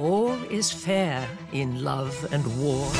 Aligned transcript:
All 0.00 0.32
is 0.50 0.72
fair 0.72 1.28
in 1.52 1.84
love 1.84 2.26
and 2.32 2.44
war. 2.58 2.90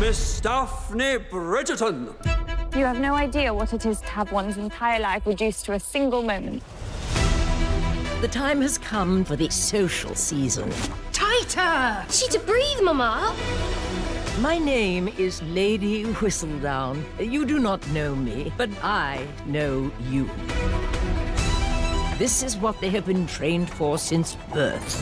Miss 0.00 0.40
Daphne 0.40 1.18
Bridgerton. 1.30 2.14
You 2.76 2.84
have 2.84 2.98
no 2.98 3.14
idea 3.14 3.54
what 3.54 3.72
it 3.72 3.86
is 3.86 4.00
to 4.00 4.06
have 4.06 4.32
one's 4.32 4.56
entire 4.56 5.00
life 5.00 5.26
reduced 5.26 5.64
to 5.66 5.72
a 5.72 5.80
single 5.80 6.22
moment. 6.22 6.62
The 8.20 8.28
time 8.28 8.60
has 8.60 8.76
come 8.76 9.24
for 9.24 9.36
the 9.36 9.48
social 9.50 10.14
season. 10.14 10.70
Tighter! 11.12 12.04
She 12.10 12.28
to 12.28 12.38
breathe, 12.40 12.82
Mama. 12.82 13.34
My 14.40 14.58
name 14.58 15.08
is 15.18 15.42
Lady 15.42 16.04
Whistledown. 16.04 17.04
You 17.18 17.44
do 17.44 17.58
not 17.58 17.86
know 17.90 18.14
me, 18.14 18.52
but 18.56 18.70
I 18.82 19.26
know 19.46 19.90
you. 20.08 20.28
This 22.20 22.42
is 22.42 22.58
what 22.58 22.78
they 22.82 22.90
have 22.90 23.06
been 23.06 23.26
trained 23.26 23.70
for 23.70 23.96
since 23.96 24.34
birth. 24.52 25.00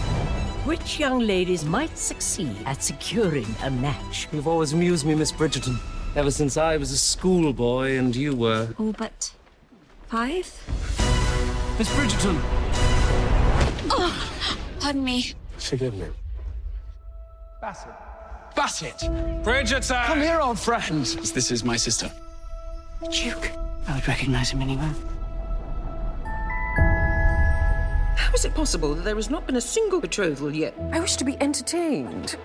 Which 0.64 1.00
young 1.00 1.18
ladies 1.18 1.64
might 1.64 1.98
succeed 1.98 2.56
at 2.64 2.80
securing 2.80 3.56
a 3.64 3.70
match? 3.72 4.28
You've 4.30 4.46
always 4.46 4.72
amused 4.72 5.04
me, 5.04 5.16
Miss 5.16 5.32
Bridgerton. 5.32 5.80
Ever 6.14 6.30
since 6.30 6.56
I 6.56 6.76
was 6.76 6.92
a 6.92 6.96
schoolboy 6.96 7.96
and 7.96 8.14
you 8.14 8.36
were. 8.36 8.73
Oh, 8.78 8.92
but 8.92 9.32
five? 10.06 10.46
Miss 11.76 11.88
Bridgerton! 11.96 12.38
Oh, 13.90 14.54
pardon 14.78 15.02
me. 15.02 15.34
Forgive 15.56 15.95
me. 15.95 16.06
Bassett. 17.60 17.95
Bassett! 18.54 18.98
Bridgerton! 19.42 20.04
Come 20.06 20.20
here, 20.20 20.38
old 20.38 20.60
friend. 20.60 21.04
This 21.04 21.50
is 21.50 21.64
my 21.64 21.76
sister. 21.76 22.12
Duke. 23.10 23.50
I 23.88 23.96
would 23.96 24.06
recognize 24.06 24.50
him 24.50 24.62
anywhere. 24.62 24.95
How 28.28 28.34
is 28.34 28.45
it 28.45 28.52
possible 28.52 28.95
that 28.95 29.05
there 29.05 29.16
has 29.16 29.30
not 29.30 29.46
been 29.46 29.56
a 29.56 29.60
single 29.60 30.02
betrothal 30.02 30.54
yet? 30.54 30.74
I 30.93 31.01
wish 31.01 31.16
to 31.16 31.24
be 31.24 31.40
entertained. 31.40 32.37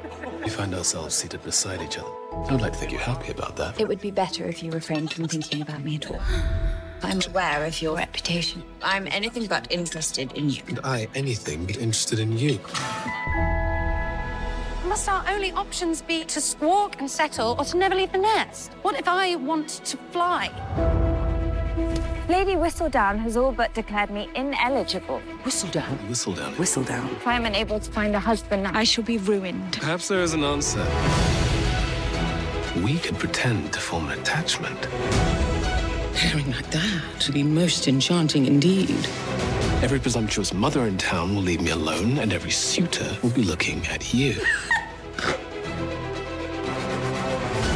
We 0.41 0.49
find 0.49 0.73
ourselves 0.73 1.13
seated 1.13 1.43
beside 1.43 1.81
each 1.81 1.97
other. 1.97 2.07
I 2.31 2.53
would 2.53 2.61
like 2.61 2.71
to 2.71 2.79
think 2.79 2.93
you're 2.93 3.01
happy 3.01 3.33
about 3.33 3.57
that. 3.57 3.81
It 3.81 3.89
would 3.89 3.99
be 3.99 4.09
better 4.09 4.45
if 4.45 4.63
you 4.63 4.71
refrained 4.71 5.11
from 5.11 5.27
thinking 5.27 5.61
about 5.61 5.83
me 5.83 5.97
at 5.97 6.09
all. 6.09 6.21
I'm 7.03 7.19
aware 7.27 7.65
of 7.65 7.81
your 7.81 7.97
reputation. 7.97 8.63
I'm 8.81 9.07
anything 9.07 9.45
but 9.45 9.69
interested 9.69 10.31
in 10.31 10.51
you. 10.51 10.61
And 10.69 10.79
I, 10.85 11.09
anything 11.15 11.65
but 11.65 11.75
interested 11.75 12.19
in 12.19 12.37
you. 12.37 12.61
Must 14.85 15.09
our 15.09 15.25
only 15.27 15.51
options 15.51 16.01
be 16.01 16.23
to 16.23 16.39
squawk 16.39 17.01
and 17.01 17.11
settle 17.11 17.57
or 17.59 17.65
to 17.65 17.75
never 17.75 17.93
leave 17.93 18.13
the 18.13 18.19
nest? 18.19 18.71
What 18.83 18.97
if 18.97 19.09
I 19.09 19.35
want 19.35 19.67
to 19.83 19.97
fly? 20.13 21.02
Lady 22.29 22.53
Whistledown 22.53 23.19
has 23.19 23.35
all 23.35 23.51
but 23.51 23.73
declared 23.73 24.09
me 24.09 24.29
ineligible. 24.33 25.21
Whistledown. 25.43 25.97
Whistledown. 26.07 26.53
Whistledown. 26.55 27.11
If 27.17 27.27
I 27.27 27.35
am 27.35 27.45
unable 27.45 27.81
to 27.81 27.91
find 27.91 28.15
a 28.15 28.19
husband, 28.19 28.65
I 28.65 28.85
shall 28.85 29.03
be 29.03 29.17
ruined. 29.17 29.77
Perhaps 29.79 30.07
there 30.07 30.21
is 30.21 30.33
an 30.33 30.41
answer. 30.41 30.85
We 32.81 32.97
could 32.97 33.19
pretend 33.19 33.73
to 33.73 33.79
form 33.81 34.07
an 34.07 34.19
attachment. 34.19 34.79
Pairing 36.13 36.49
like 36.51 36.69
that 36.71 37.23
would 37.25 37.33
be 37.33 37.43
most 37.43 37.89
enchanting 37.89 38.45
indeed. 38.45 39.05
Every 39.81 39.99
presumptuous 39.99 40.53
mother 40.53 40.85
in 40.87 40.97
town 40.97 41.35
will 41.35 41.41
leave 41.41 41.61
me 41.61 41.71
alone, 41.71 42.19
and 42.19 42.31
every 42.31 42.51
suitor 42.51 43.17
will 43.21 43.31
be 43.31 43.43
looking 43.43 43.85
at 43.87 44.13
you. 44.13 44.35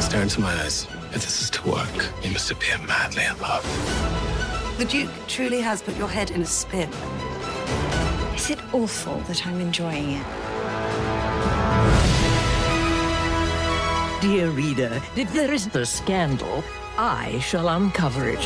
Stare 0.00 0.22
into 0.22 0.40
my 0.40 0.54
eyes. 0.62 0.86
If 1.12 1.22
this 1.24 1.42
is 1.42 1.50
to 1.50 1.68
work, 1.68 2.08
you 2.22 2.30
must 2.30 2.50
appear 2.50 2.78
madly 2.78 3.24
in 3.24 3.38
love. 3.40 4.27
The 4.78 4.84
Duke 4.84 5.10
truly 5.26 5.60
has 5.60 5.82
put 5.82 5.96
your 5.96 6.06
head 6.06 6.30
in 6.30 6.42
a 6.42 6.46
spin. 6.46 6.88
Is 8.36 8.48
it 8.50 8.60
awful 8.72 9.16
that 9.22 9.44
I'm 9.44 9.60
enjoying 9.60 10.12
it? 10.12 10.24
Dear 14.20 14.50
reader, 14.50 15.02
if 15.16 15.32
there 15.32 15.52
is 15.52 15.66
a 15.74 15.84
scandal, 15.84 16.62
I 16.96 17.40
shall 17.40 17.68
uncover 17.68 18.28
it. 18.28 18.38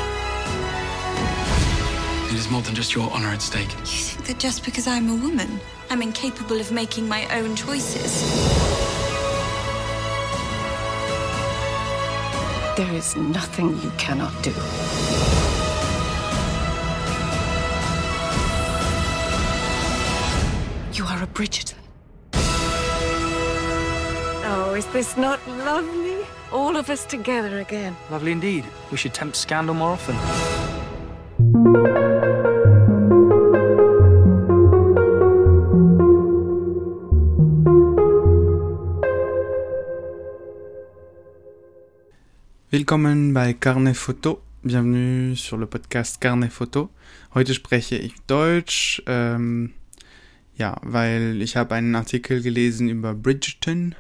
It 2.32 2.38
is 2.38 2.50
more 2.50 2.62
than 2.62 2.74
just 2.74 2.94
your 2.94 3.10
honor 3.10 3.28
at 3.28 3.42
stake. 3.42 3.70
You 3.70 3.84
think 3.84 4.26
that 4.28 4.38
just 4.38 4.64
because 4.64 4.86
I'm 4.86 5.10
a 5.10 5.16
woman, 5.16 5.60
I'm 5.90 6.00
incapable 6.00 6.58
of 6.58 6.72
making 6.72 7.06
my 7.06 7.28
own 7.36 7.54
choices? 7.54 8.22
There 12.78 12.94
is 12.94 13.16
nothing 13.16 13.78
you 13.82 13.90
cannot 13.98 14.32
do. 14.42 14.54
Bridgerton. 21.32 21.78
Oh, 24.44 24.74
is 24.76 24.86
this 24.92 25.16
not 25.16 25.40
lovely? 25.48 26.18
All 26.52 26.76
of 26.76 26.90
us 26.90 27.06
together 27.06 27.60
again. 27.60 27.96
Lovely 28.10 28.32
indeed. 28.32 28.64
We 28.90 28.98
should 28.98 29.14
tempt 29.14 29.36
scandal 29.36 29.74
more 29.74 29.92
often. 29.92 30.16
Willkommen 42.70 43.34
bei 43.34 43.52
Carnet 43.54 43.96
Photo. 43.96 44.42
Bienvenue 44.62 45.34
sur 45.36 45.58
le 45.58 45.66
Podcast 45.66 46.20
Carnet 46.20 46.52
Photo. 46.52 46.88
Heute 47.34 47.52
spreche 47.52 47.96
ich 47.96 48.14
Deutsch, 48.26 49.02
ähm, 49.06 49.72
ja, 50.62 50.76
weil 50.82 51.42
ich 51.42 51.56
habe 51.56 51.74
einen 51.74 51.96
Artikel 51.96 52.40
gelesen 52.40 52.88
über 52.88 53.14
Bridgerton, 53.14 53.96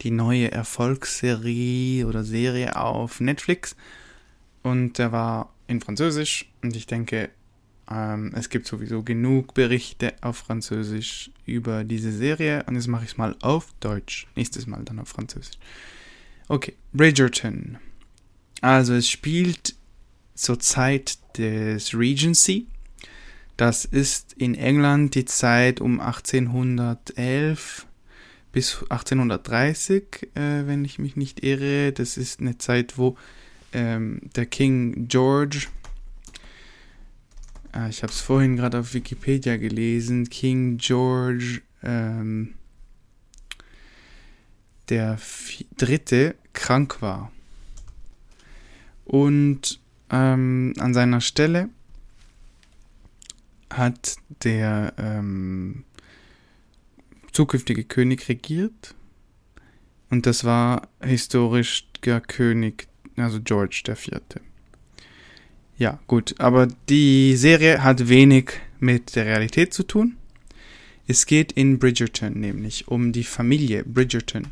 die 0.00 0.10
neue 0.10 0.50
Erfolgsserie 0.50 2.06
oder 2.06 2.24
Serie 2.24 2.76
auf 2.76 3.20
Netflix. 3.20 3.76
Und 4.62 4.96
der 4.96 5.12
war 5.12 5.52
in 5.66 5.82
Französisch 5.82 6.50
und 6.62 6.74
ich 6.74 6.86
denke, 6.86 7.28
ähm, 7.90 8.32
es 8.34 8.48
gibt 8.48 8.66
sowieso 8.66 9.02
genug 9.02 9.52
Berichte 9.52 10.14
auf 10.22 10.38
Französisch 10.38 11.30
über 11.44 11.84
diese 11.84 12.12
Serie 12.12 12.64
und 12.66 12.76
jetzt 12.76 12.88
mache 12.88 13.04
ich 13.04 13.10
es 13.10 13.18
mal 13.18 13.36
auf 13.42 13.74
Deutsch. 13.80 14.26
Nächstes 14.36 14.66
Mal 14.66 14.84
dann 14.84 14.98
auf 14.98 15.08
Französisch. 15.08 15.58
Okay, 16.48 16.76
Bridgerton. 16.94 17.76
Also 18.62 18.94
es 18.94 19.10
spielt 19.10 19.74
zur 20.34 20.58
Zeit 20.58 21.18
des 21.36 21.92
Regency. 21.92 22.68
Das 23.56 23.84
ist 23.84 24.32
in 24.32 24.54
England 24.54 25.14
die 25.14 25.26
Zeit 25.26 25.80
um 25.80 26.00
1811 26.00 27.86
bis 28.50 28.82
1830, 28.82 30.30
äh, 30.34 30.66
wenn 30.66 30.84
ich 30.84 30.98
mich 30.98 31.16
nicht 31.16 31.44
irre. 31.44 31.92
Das 31.92 32.16
ist 32.16 32.40
eine 32.40 32.58
Zeit, 32.58 32.98
wo 32.98 33.16
ähm, 33.72 34.20
der 34.34 34.46
King 34.46 35.06
George, 35.08 35.66
äh, 37.74 37.88
ich 37.88 38.02
habe 38.02 38.12
es 38.12 38.20
vorhin 38.20 38.56
gerade 38.56 38.80
auf 38.80 38.94
Wikipedia 38.94 39.56
gelesen, 39.56 40.28
King 40.28 40.78
George 40.78 41.62
ähm, 41.82 42.54
der 44.88 45.18
dritte 45.76 46.34
krank 46.52 47.02
war. 47.02 47.30
Und 49.04 49.80
ähm, 50.10 50.74
an 50.78 50.94
seiner 50.94 51.20
Stelle 51.20 51.68
hat 53.70 54.16
der 54.42 54.94
ähm, 54.98 55.84
zukünftige 57.32 57.84
König 57.84 58.28
regiert. 58.28 58.94
Und 60.10 60.26
das 60.26 60.44
war 60.44 60.88
historisch 61.02 61.86
der 62.04 62.20
König, 62.20 62.86
also 63.16 63.40
George 63.40 63.82
IV. 63.88 64.20
Ja, 65.76 65.98
gut, 66.06 66.36
aber 66.38 66.68
die 66.88 67.36
Serie 67.36 67.82
hat 67.82 68.08
wenig 68.08 68.52
mit 68.78 69.16
der 69.16 69.26
Realität 69.26 69.74
zu 69.74 69.82
tun. 69.82 70.16
Es 71.06 71.26
geht 71.26 71.52
in 71.52 71.78
Bridgerton 71.78 72.38
nämlich 72.40 72.88
um 72.88 73.12
die 73.12 73.24
Familie 73.24 73.84
Bridgerton. 73.84 74.46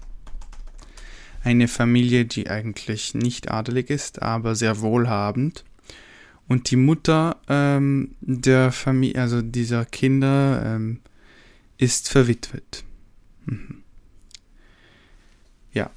Eine 1.44 1.67
Familie, 1.69 2.25
die 2.25 2.50
eigentlich 2.50 3.15
nicht 3.15 3.50
adelig 3.50 3.91
ist, 3.91 4.20
aber 4.23 4.55
sehr 4.55 4.81
wohlhabend. 4.81 5.65
Und 6.49 6.71
die 6.71 6.77
Mutter 6.77 7.41
ähm, 7.49 8.17
der 8.21 8.73
Familie, 8.73 9.21
also 9.21 9.43
dieser 9.43 9.85
Kinder, 9.85 10.62
ähm, 10.65 11.00
ist 11.79 12.09
verwitwet. 12.09 12.85
Mhm. 13.47 13.83
Ja, 15.73 15.91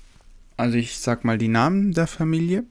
also 0.58 0.78
ich 0.78 0.98
sag 0.98 1.26
mal 1.26 1.38
die 1.38 1.48
Namen 1.48 1.92
der 1.92 2.08
Familie. 2.08 2.64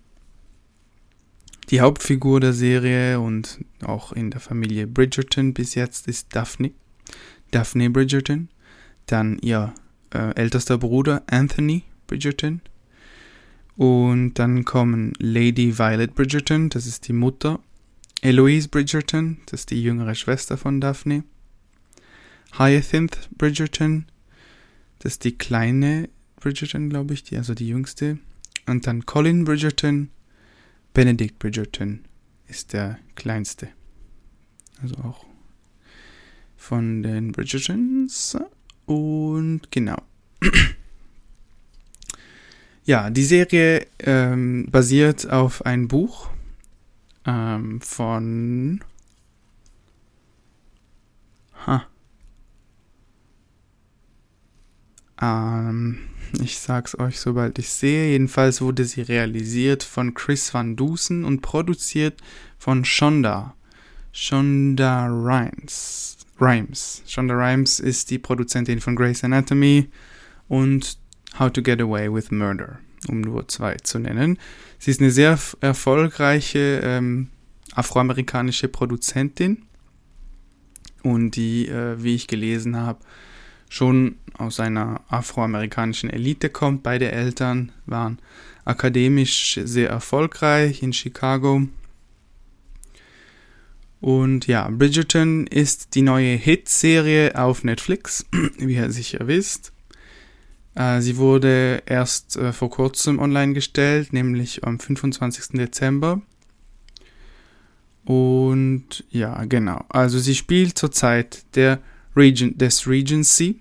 Die 1.71 1.81
Hauptfigur 1.81 2.41
der 2.41 2.53
Serie 2.53 3.21
und 3.21 3.65
auch 3.83 4.13
in 4.13 4.31
der 4.31 4.41
Familie 4.41 4.87
Bridgerton 4.87 5.55
bis 5.55 5.75
jetzt 5.75 6.09
ist 6.09 6.35
Daphne. 6.35 6.73
Daphne 7.51 7.91
Bridgerton. 7.91 8.49
Dann 9.07 9.39
ihr 9.39 9.75
äh, 10.13 10.35
ältester 10.35 10.79
Bruder 10.79 11.23
Anthony 11.27 11.85
Bridgerton. 12.07 12.61
Und 13.77 14.35
dann 14.35 14.65
kommen 14.65 15.13
Lady 15.19 15.79
Violet 15.79 16.15
Bridgerton, 16.15 16.71
das 16.71 16.87
ist 16.87 17.09
die 17.09 17.13
Mutter, 17.13 17.61
Eloise 18.21 18.69
Bridgerton, 18.69 19.39
das 19.47 19.61
ist 19.61 19.71
die 19.71 19.83
jüngere 19.83 20.15
Schwester 20.15 20.57
von 20.57 20.81
Daphne. 20.81 21.25
Hyacinth 22.57 23.29
Bridgerton, 23.37 24.07
das 25.01 25.15
ist 25.15 25.25
die 25.25 25.37
kleine 25.37 26.09
Bridgerton, 26.37 26.89
glaube 26.89 27.15
ich, 27.15 27.25
die, 27.25 27.37
also 27.37 27.55
die 27.55 27.69
jüngste. 27.69 28.19
Und 28.67 28.87
dann 28.87 29.07
Colin 29.07 29.45
Bridgerton, 29.45 30.11
Benedict 30.93 31.39
Bridgerton 31.39 32.05
ist 32.47 32.73
der 32.73 32.99
kleinste. 33.17 33.69
Also 34.81 34.95
auch 34.97 35.27
von 36.57 37.03
den 37.03 37.33
Bridgertons. 37.33 38.39
Und 38.87 39.71
genau. 39.71 39.97
ja, 42.85 43.11
die 43.11 43.25
Serie 43.25 43.87
ähm, 44.01 44.67
basiert 44.71 45.31
auf 45.31 45.65
ein 45.65 45.89
Buch 45.89 46.29
ähm, 47.27 47.81
von. 47.81 48.81
Ha. 51.67 51.87
Ähm, 55.21 55.99
ich 56.43 56.59
sag's 56.59 56.99
euch, 56.99 57.21
sobald 57.21 57.59
ich 57.59 57.71
sehe. 57.71 58.11
Jedenfalls 58.11 58.61
wurde 58.61 58.85
sie 58.85 59.03
realisiert 59.03 59.83
von 59.83 60.13
Chris 60.13 60.53
Van 60.53 60.77
Dusen 60.77 61.25
und 61.25 61.41
produziert 61.41 62.21
von 62.59 62.85
Shonda. 62.85 63.55
Shonda 64.13 65.07
Rhimes. 65.07 66.19
Rhimes. 66.41 67.03
Shonda 67.07 67.35
Rhimes 67.35 67.81
ist 67.81 68.11
die 68.11 68.19
Produzentin 68.19 68.81
von 68.81 68.97
Grey's 68.97 69.25
Anatomy 69.25 69.89
und 70.49 70.99
How 71.39 71.53
to 71.53 71.63
Get 71.63 71.81
Away 71.81 72.13
with 72.13 72.31
Murder, 72.31 72.79
um 73.09 73.21
nur 73.21 73.49
zwei 73.49 73.75
zu 73.77 73.99
nennen. 73.99 74.39
Sie 74.79 74.91
ist 74.91 75.01
eine 75.01 75.11
sehr 75.11 75.39
erfolgreiche 75.61 76.81
ähm, 76.83 77.29
afroamerikanische 77.75 78.69
Produzentin 78.69 79.63
und 81.03 81.33
die, 81.33 81.69
äh, 81.69 82.03
wie 82.03 82.15
ich 82.15 82.27
gelesen 82.27 82.77
habe, 82.77 83.01
schon 83.69 84.17
aus 84.39 84.61
einer 84.61 85.01
afroamerikanischen 85.09 86.11
Elite 86.11 86.49
kommt. 86.51 86.83
Beide 86.83 87.11
Eltern 87.11 87.73
waren 87.87 88.19
akademisch 88.65 89.61
sehr 89.65 89.91
erfolgreich 89.91 90.83
in 90.83 90.93
Chicago. 90.93 91.67
Und 94.01 94.47
ja, 94.47 94.69
Bridgerton 94.71 95.47
ist 95.47 95.95
die 95.95 96.03
neue 96.03 96.37
Hit-Serie 96.37 97.39
auf 97.39 97.65
Netflix, 97.65 98.27
wie 98.59 98.75
ihr 98.75 98.91
sicher 98.91 99.27
wisst. 99.27 99.74
Äh, 100.75 101.01
sie 101.01 101.17
wurde 101.17 101.83
erst 101.87 102.37
äh, 102.37 102.53
vor 102.53 102.71
kurzem 102.71 103.19
online 103.19 103.55
gestellt, 103.55 104.13
nämlich 104.13 104.65
am 104.65 104.79
25. 104.79 105.59
Dezember. 105.59 106.23
Und 108.05 109.05
ja, 109.11 109.45
genau. 109.45 109.85
Also 109.89 110.19
sie 110.19 110.35
spielt 110.35 110.77
zur 110.77 110.93
Zeit 110.93 111.45
der 111.55 111.81
Regent, 112.17 112.61
des 112.61 112.87
Regency. 112.87 113.61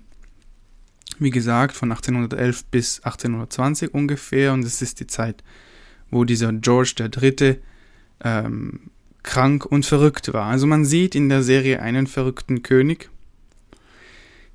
Wie 1.18 1.30
gesagt, 1.30 1.76
von 1.76 1.92
1811 1.92 2.64
bis 2.66 2.98
1820 2.98 3.94
ungefähr. 3.94 4.52
Und 4.52 4.64
es 4.64 4.82
ist 4.82 5.00
die 5.00 5.06
Zeit, 5.06 5.42
wo 6.10 6.24
dieser 6.24 6.52
George 6.52 6.94
III. 6.98 7.58
Ähm, 8.22 8.90
krank 9.24 9.64
und 9.66 9.84
verrückt 9.84 10.32
war. 10.32 10.46
Also 10.46 10.66
man 10.66 10.84
sieht 10.84 11.14
in 11.14 11.28
der 11.28 11.42
Serie 11.42 11.80
einen 11.80 12.06
verrückten 12.06 12.62
König. 12.62 13.10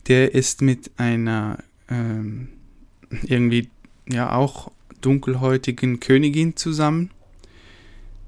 Der 0.07 0.33
ist 0.33 0.61
mit 0.61 0.91
einer 0.97 1.57
ähm, 1.89 2.49
irgendwie 3.23 3.69
ja 4.07 4.33
auch 4.33 4.71
dunkelhäutigen 5.01 5.99
Königin 5.99 6.55
zusammen. 6.55 7.11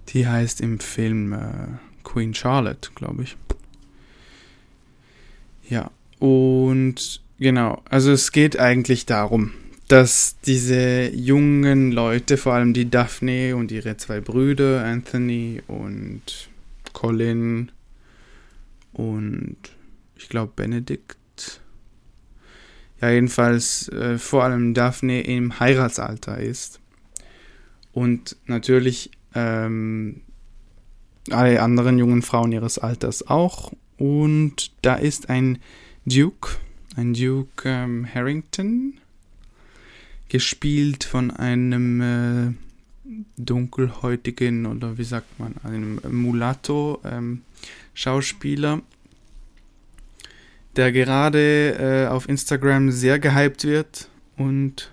Die 0.10 0.28
heißt 0.28 0.62
im 0.62 0.80
Film 0.80 1.34
äh, 1.34 1.68
Queen 2.04 2.34
Charlotte, 2.34 2.92
glaube 2.96 3.24
ich. 3.24 3.38
Ja, 5.70 5.92
und 6.20 7.22
genau, 7.40 7.82
also 7.90 8.12
es 8.12 8.32
geht 8.32 8.60
eigentlich 8.60 9.06
darum, 9.06 9.54
dass 9.88 10.38
diese 10.46 11.10
jungen 11.10 11.92
Leute, 11.92 12.38
vor 12.38 12.54
allem 12.54 12.74
die 12.74 12.90
Daphne 12.90 13.56
und 13.56 13.72
ihre 13.72 13.98
zwei 13.98 14.20
Brüder, 14.20 14.84
Anthony 14.84 15.62
und 15.68 16.50
Colin 16.94 17.72
und 18.94 19.58
ich 20.16 20.30
glaube 20.30 20.52
Benedict, 20.56 21.62
ja 23.02 23.10
jedenfalls 23.10 23.90
äh, 23.90 24.18
vor 24.18 24.44
allem 24.44 24.74
Daphne 24.74 25.22
im 25.22 25.60
Heiratsalter 25.60 26.38
ist. 26.38 26.80
Und 27.94 28.38
natürlich 28.46 29.12
ähm, 29.36 30.22
alle 31.30 31.62
anderen 31.62 31.98
jungen 31.98 32.22
Frauen 32.22 32.52
ihres 32.52 32.78
Alters 32.78 33.28
auch. 33.28 33.74
Und 33.98 34.72
da 34.82 34.96
ist 34.96 35.30
ein 35.30 35.60
Duke, 36.06 36.58
ein 36.96 37.14
Duke 37.14 37.70
ähm, 37.70 38.08
Harrington, 38.12 39.00
gespielt 40.30 41.04
von 41.04 41.32
einem 41.32 42.02
äh, 42.02 42.54
dunkelhäutigen 43.38 44.66
oder 44.66 44.98
wie 44.98 45.04
sagt 45.04 45.40
man, 45.40 45.56
einem 45.64 46.00
Mulatto 46.10 47.02
ähm, 47.04 47.42
der 50.76 50.92
gerade 50.92 52.08
äh, 52.08 52.08
auf 52.08 52.30
Instagram 52.30 52.92
sehr 52.92 53.20
gehypt 53.20 53.66
wird 53.66 54.10
und 54.38 54.92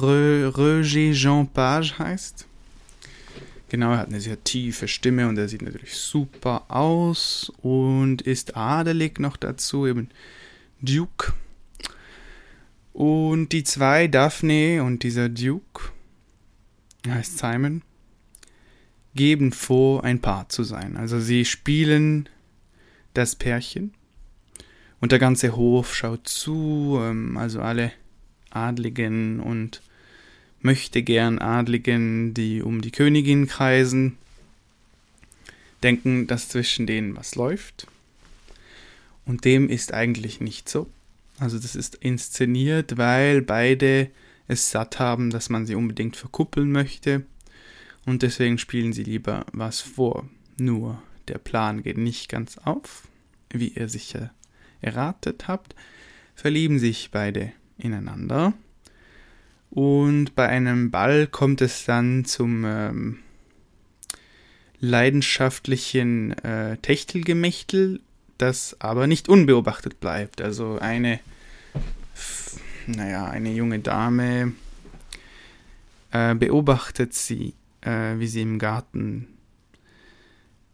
Roger 0.00 1.12
Jean 1.12 1.48
Page 1.48 1.98
heißt. 1.98 2.46
Genau, 3.68 3.92
er 3.92 3.98
hat 3.98 4.08
eine 4.08 4.20
sehr 4.20 4.42
tiefe 4.44 4.86
Stimme 4.86 5.28
und 5.28 5.38
er 5.38 5.48
sieht 5.48 5.62
natürlich 5.62 5.94
super 5.94 6.64
aus 6.68 7.50
und 7.62 8.22
ist 8.22 8.56
adelig 8.56 9.18
noch 9.18 9.36
dazu, 9.36 9.86
eben 9.86 10.10
Duke. 10.80 11.32
Und 12.92 13.48
die 13.48 13.64
zwei, 13.64 14.06
Daphne 14.06 14.84
und 14.84 15.02
dieser 15.02 15.28
Duke, 15.28 15.90
heißt 17.08 17.38
Simon, 17.38 17.82
geben 19.14 19.50
vor, 19.50 20.04
ein 20.04 20.20
Paar 20.20 20.48
zu 20.48 20.62
sein. 20.62 20.96
Also 20.96 21.18
sie 21.18 21.44
spielen 21.44 22.28
das 23.14 23.34
Pärchen 23.34 23.92
und 25.00 25.12
der 25.12 25.18
ganze 25.18 25.56
Hof 25.56 25.94
schaut 25.94 26.26
zu, 26.28 26.98
ähm, 27.00 27.36
also 27.36 27.60
alle 27.60 27.92
Adligen 28.50 29.40
und 29.40 29.82
möchte 30.60 31.02
gern 31.02 31.38
Adligen, 31.38 32.32
die 32.34 32.62
um 32.62 32.80
die 32.80 32.90
Königin 32.90 33.46
kreisen, 33.46 34.16
denken, 35.82 36.26
dass 36.26 36.48
zwischen 36.48 36.86
denen 36.86 37.16
was 37.16 37.34
läuft. 37.34 37.86
Und 39.26 39.44
dem 39.44 39.68
ist 39.68 39.92
eigentlich 39.92 40.40
nicht 40.40 40.68
so. 40.68 40.88
Also 41.38 41.58
das 41.58 41.74
ist 41.74 41.96
inszeniert, 41.96 42.96
weil 42.96 43.42
beide 43.42 44.10
es 44.48 44.70
satt 44.70 44.98
haben, 44.98 45.30
dass 45.30 45.50
man 45.50 45.66
sie 45.66 45.74
unbedingt 45.74 46.16
verkuppeln 46.16 46.70
möchte. 46.70 47.24
Und 48.06 48.22
deswegen 48.22 48.58
spielen 48.58 48.92
sie 48.92 49.04
lieber 49.04 49.46
was 49.52 49.80
vor. 49.80 50.28
Nur 50.58 51.02
der 51.28 51.38
Plan 51.38 51.82
geht 51.82 51.98
nicht 51.98 52.28
ganz 52.28 52.58
auf, 52.58 53.08
wie 53.50 53.68
ihr 53.68 53.88
sicher 53.88 54.30
erratet 54.84 55.48
habt, 55.48 55.74
verlieben 56.34 56.78
sich 56.78 57.10
beide 57.10 57.52
ineinander. 57.78 58.52
Und 59.70 60.36
bei 60.36 60.48
einem 60.48 60.90
Ball 60.90 61.26
kommt 61.26 61.60
es 61.60 61.84
dann 61.84 62.24
zum 62.24 62.64
ähm, 62.64 63.18
leidenschaftlichen 64.78 66.32
äh, 66.44 66.76
Techtelgemächtel, 66.78 68.00
das 68.38 68.76
aber 68.80 69.06
nicht 69.06 69.28
unbeobachtet 69.28 69.98
bleibt. 70.00 70.40
Also 70.40 70.78
eine, 70.78 71.18
naja, 72.86 73.26
eine 73.26 73.52
junge 73.52 73.80
Dame 73.80 74.52
äh, 76.12 76.34
beobachtet 76.34 77.14
sie, 77.14 77.54
äh, 77.80 78.18
wie 78.18 78.28
sie 78.28 78.42
im 78.42 78.58
Garten 78.58 79.28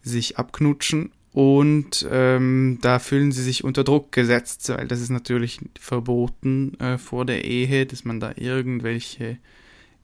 sich 0.02 0.38
abknutschen 0.38 1.12
und 1.33 2.07
ähm, 2.11 2.79
da 2.83 2.99
fühlen 2.99 3.31
sie 3.31 3.43
sich 3.43 3.63
unter 3.63 3.85
Druck 3.85 4.11
gesetzt, 4.11 4.69
weil 4.71 4.89
das 4.89 5.01
ist 5.01 5.11
natürlich 5.11 5.61
verboten 5.79 6.79
äh, 6.81 6.99
vor 6.99 7.25
der 7.25 7.45
Ehe, 7.45 7.87
dass 7.87 8.05
man 8.05 8.19
da 8.19 8.33
irgendwelche 8.37 9.39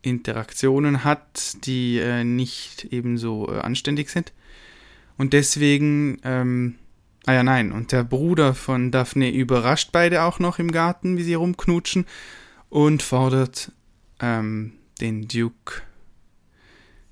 Interaktionen 0.03 1.03
hat, 1.03 1.65
die 1.67 1.99
äh, 1.99 2.23
nicht 2.23 2.85
ebenso 2.93 3.53
äh, 3.53 3.59
anständig 3.59 4.09
sind. 4.09 4.33
Und 5.19 5.33
deswegen, 5.33 6.21
ähm, 6.23 6.77
ah 7.25 7.33
ja, 7.33 7.43
nein, 7.43 7.73
und 7.73 7.91
der 7.91 8.05
Bruder 8.05 8.55
von 8.55 8.93
Daphne 8.93 9.33
überrascht 9.33 9.91
beide 9.91 10.23
auch 10.23 10.39
noch 10.39 10.61
im 10.61 10.71
Garten, 10.71 11.17
wie 11.17 11.25
sie 11.25 11.35
rumknutschen 11.35 12.07
und 12.69 13.03
fordert 13.03 13.73
ähm, 14.21 14.75
den 15.01 15.27
Duke 15.27 15.83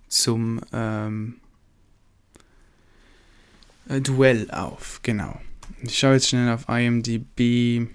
zum 0.06 0.60
ähm, 0.72 1.36
äh, 1.40 1.43
Duell 3.86 4.50
auf, 4.50 5.00
genau. 5.02 5.40
Ich 5.82 5.98
schaue 5.98 6.14
jetzt 6.14 6.28
schnell 6.28 6.50
auf 6.50 6.68
IMDb, 6.68 7.86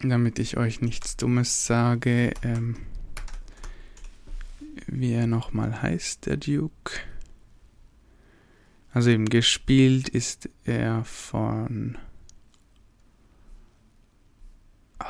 damit 0.00 0.38
ich 0.38 0.58
euch 0.58 0.82
nichts 0.82 1.16
Dummes 1.16 1.66
sage, 1.66 2.34
ähm, 2.42 2.76
wie 4.86 5.12
er 5.12 5.26
nochmal 5.26 5.80
heißt, 5.80 6.26
der 6.26 6.36
Duke. 6.36 7.00
Also 8.92 9.10
eben 9.10 9.28
gespielt 9.28 10.08
ist 10.08 10.48
er 10.64 11.04
von. 11.04 11.98
Oh. 15.00 15.06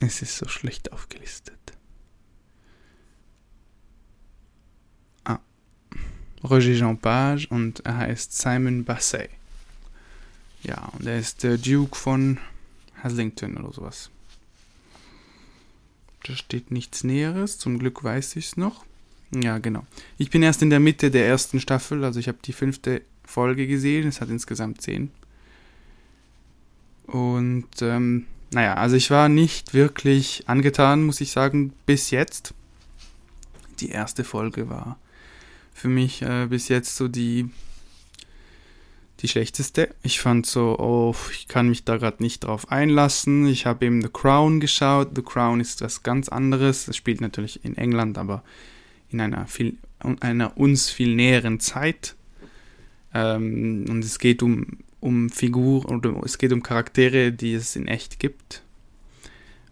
Es 0.00 0.20
ist 0.20 0.36
so 0.36 0.48
schlecht 0.48 0.92
aufgelistet. 0.92 1.79
Roger 6.42 6.74
Jean 6.74 6.98
Page 6.98 7.46
und 7.50 7.80
er 7.80 7.98
heißt 7.98 8.36
Simon 8.36 8.84
Basset. 8.84 9.30
Ja, 10.62 10.90
und 10.98 11.06
er 11.06 11.18
ist 11.18 11.42
der 11.42 11.58
Duke 11.58 11.96
von 11.96 12.38
Haslington 13.02 13.56
oder 13.56 13.72
sowas. 13.72 14.10
Da 16.24 16.34
steht 16.34 16.70
nichts 16.70 17.02
Näheres, 17.04 17.58
zum 17.58 17.78
Glück 17.78 18.04
weiß 18.04 18.36
ich 18.36 18.48
es 18.48 18.56
noch. 18.56 18.84
Ja, 19.34 19.58
genau. 19.58 19.86
Ich 20.18 20.30
bin 20.30 20.42
erst 20.42 20.60
in 20.60 20.70
der 20.70 20.80
Mitte 20.80 21.10
der 21.10 21.26
ersten 21.26 21.60
Staffel, 21.60 22.04
also 22.04 22.20
ich 22.20 22.28
habe 22.28 22.38
die 22.44 22.52
fünfte 22.52 23.02
Folge 23.24 23.66
gesehen, 23.66 24.08
es 24.08 24.20
hat 24.20 24.28
insgesamt 24.28 24.82
zehn. 24.82 25.10
Und 27.06 27.68
ähm, 27.80 28.26
naja, 28.52 28.74
also 28.74 28.96
ich 28.96 29.10
war 29.10 29.28
nicht 29.28 29.72
wirklich 29.72 30.44
angetan, 30.46 31.04
muss 31.04 31.20
ich 31.20 31.30
sagen, 31.30 31.72
bis 31.86 32.10
jetzt. 32.10 32.54
Die 33.78 33.90
erste 33.90 34.24
Folge 34.24 34.68
war 34.68 34.98
für 35.80 35.88
mich 35.88 36.22
äh, 36.22 36.46
bis 36.48 36.68
jetzt 36.68 36.96
so 36.96 37.08
die 37.08 37.50
die 39.20 39.28
schlechteste. 39.28 39.94
Ich 40.02 40.20
fand 40.20 40.46
so, 40.46 40.78
oh, 40.78 41.14
ich 41.32 41.46
kann 41.46 41.68
mich 41.68 41.84
da 41.84 41.98
gerade 41.98 42.22
nicht 42.22 42.44
drauf 42.44 42.70
einlassen. 42.70 43.46
Ich 43.46 43.66
habe 43.66 43.84
eben 43.86 44.00
The 44.00 44.08
Crown 44.10 44.60
geschaut. 44.60 45.10
The 45.14 45.22
Crown 45.22 45.60
ist 45.60 45.82
was 45.82 46.02
ganz 46.02 46.28
anderes. 46.28 46.88
Es 46.88 46.96
spielt 46.96 47.20
natürlich 47.20 47.64
in 47.64 47.76
England, 47.76 48.18
aber 48.18 48.42
in 49.10 49.20
einer, 49.20 49.46
viel, 49.46 49.76
einer 50.20 50.56
uns 50.56 50.90
viel 50.90 51.14
näheren 51.14 51.60
Zeit. 51.60 52.16
Ähm, 53.12 53.84
und 53.88 54.04
es 54.04 54.18
geht 54.18 54.42
um, 54.42 54.78
um 55.00 55.28
Figuren 55.28 55.96
oder 55.96 56.18
es 56.24 56.38
geht 56.38 56.52
um 56.52 56.62
Charaktere, 56.62 57.32
die 57.32 57.54
es 57.54 57.76
in 57.76 57.88
echt 57.88 58.18
gibt. 58.20 58.62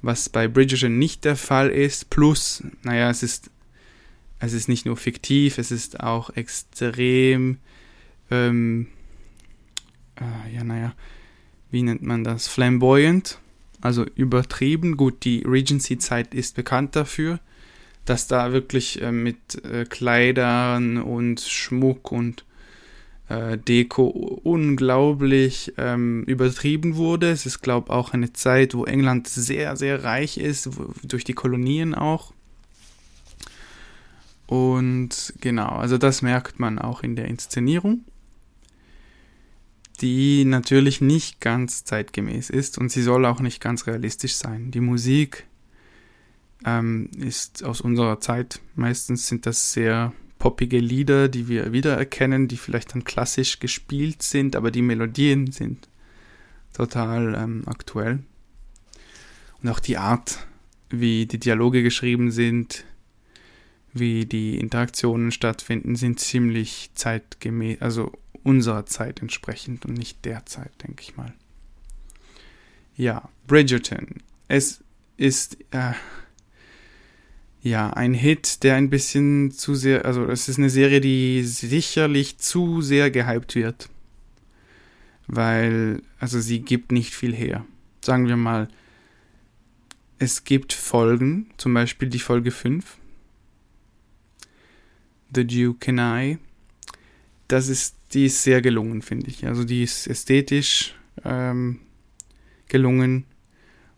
Was 0.02 0.28
bei 0.28 0.46
Bridgerton 0.46 0.98
nicht 0.98 1.24
der 1.24 1.36
Fall 1.36 1.70
ist. 1.70 2.10
Plus, 2.10 2.62
naja, 2.82 3.10
es 3.10 3.22
ist, 3.22 3.50
es 4.40 4.52
ist 4.52 4.68
nicht 4.68 4.86
nur 4.86 4.96
fiktiv, 4.96 5.58
es 5.58 5.70
ist 5.70 6.00
auch 6.00 6.30
extrem 6.30 7.58
ähm, 8.30 8.88
äh, 10.20 10.54
ja, 10.54 10.64
naja, 10.64 10.94
wie 11.70 11.82
nennt 11.82 12.02
man 12.02 12.24
das? 12.24 12.48
Flamboyant, 12.48 13.38
also 13.80 14.04
übertrieben. 14.14 14.96
Gut, 14.96 15.24
die 15.24 15.42
Regency-Zeit 15.46 16.34
ist 16.34 16.56
bekannt 16.56 16.96
dafür, 16.96 17.40
dass 18.04 18.26
da 18.26 18.52
wirklich 18.52 19.02
äh, 19.02 19.12
mit 19.12 19.62
äh, 19.64 19.84
Kleidern 19.84 20.98
und 20.98 21.40
Schmuck 21.40 22.10
und 22.10 22.44
äh, 23.28 23.58
Deko 23.58 24.06
unglaublich 24.06 25.74
ähm, 25.76 26.24
übertrieben 26.24 26.96
wurde. 26.96 27.30
Es 27.30 27.46
ist, 27.46 27.60
glaube 27.60 27.86
ich, 27.88 27.92
auch 27.92 28.12
eine 28.12 28.32
Zeit, 28.32 28.74
wo 28.74 28.84
England 28.84 29.28
sehr, 29.28 29.76
sehr 29.76 30.04
reich 30.04 30.38
ist, 30.38 30.78
wo, 30.78 30.92
durch 31.02 31.24
die 31.24 31.34
Kolonien 31.34 31.94
auch. 31.94 32.32
Und 34.48 35.34
genau, 35.40 35.68
also 35.68 35.98
das 35.98 36.22
merkt 36.22 36.58
man 36.58 36.80
auch 36.80 37.02
in 37.02 37.14
der 37.14 37.26
Inszenierung 37.26 38.04
die 40.00 40.44
natürlich 40.44 41.00
nicht 41.00 41.40
ganz 41.40 41.84
zeitgemäß 41.84 42.50
ist 42.50 42.78
und 42.78 42.90
sie 42.90 43.02
soll 43.02 43.26
auch 43.26 43.40
nicht 43.40 43.60
ganz 43.60 43.86
realistisch 43.86 44.34
sein. 44.34 44.70
Die 44.70 44.80
Musik 44.80 45.44
ähm, 46.64 47.10
ist 47.18 47.64
aus 47.64 47.80
unserer 47.80 48.20
Zeit. 48.20 48.60
Meistens 48.74 49.26
sind 49.26 49.46
das 49.46 49.72
sehr 49.72 50.12
poppige 50.38 50.78
Lieder, 50.78 51.28
die 51.28 51.48
wir 51.48 51.72
wiedererkennen, 51.72 52.46
die 52.46 52.56
vielleicht 52.56 52.94
dann 52.94 53.04
klassisch 53.04 53.58
gespielt 53.58 54.22
sind, 54.22 54.54
aber 54.54 54.70
die 54.70 54.82
Melodien 54.82 55.50
sind 55.50 55.88
total 56.72 57.34
ähm, 57.34 57.62
aktuell. 57.66 58.20
Und 59.60 59.68
auch 59.68 59.80
die 59.80 59.98
Art, 59.98 60.46
wie 60.90 61.26
die 61.26 61.40
Dialoge 61.40 61.82
geschrieben 61.82 62.30
sind, 62.30 62.84
wie 63.92 64.26
die 64.26 64.58
Interaktionen 64.58 65.30
stattfinden, 65.32 65.96
sind 65.96 66.20
ziemlich 66.20 66.90
zeitgemäß, 66.94 67.80
also 67.80 68.12
unserer 68.42 68.86
Zeit 68.86 69.20
entsprechend 69.20 69.84
und 69.84 69.94
nicht 69.94 70.24
der 70.24 70.46
Zeit, 70.46 70.72
denke 70.82 71.02
ich 71.02 71.16
mal. 71.16 71.32
Ja, 72.96 73.28
Bridgerton. 73.46 74.22
Es 74.48 74.82
ist 75.16 75.58
äh, 75.70 75.92
ja 77.62 77.90
ein 77.90 78.14
Hit, 78.14 78.62
der 78.62 78.76
ein 78.76 78.90
bisschen 78.90 79.50
zu 79.50 79.74
sehr, 79.74 80.04
also 80.04 80.24
es 80.26 80.48
ist 80.48 80.58
eine 80.58 80.70
Serie, 80.70 81.00
die 81.00 81.42
sicherlich 81.42 82.38
zu 82.38 82.80
sehr 82.80 83.10
gehypt 83.10 83.54
wird. 83.54 83.88
Weil, 85.26 86.02
also 86.18 86.40
sie 86.40 86.60
gibt 86.60 86.90
nicht 86.90 87.14
viel 87.14 87.34
her. 87.34 87.66
Sagen 88.02 88.28
wir 88.28 88.36
mal, 88.36 88.68
es 90.18 90.44
gibt 90.44 90.72
Folgen, 90.72 91.50
zum 91.58 91.74
Beispiel 91.74 92.08
die 92.08 92.18
Folge 92.18 92.50
5. 92.50 92.96
The 95.34 95.46
Duke 95.46 95.90
and 95.90 96.00
I. 96.00 96.38
Das 97.48 97.68
ist 97.68 97.98
die 98.12 98.26
ist 98.26 98.42
sehr 98.42 98.62
gelungen, 98.62 99.02
finde 99.02 99.28
ich. 99.28 99.46
Also 99.46 99.64
die 99.64 99.82
ist 99.82 100.06
ästhetisch 100.06 100.94
ähm, 101.24 101.80
gelungen 102.68 103.24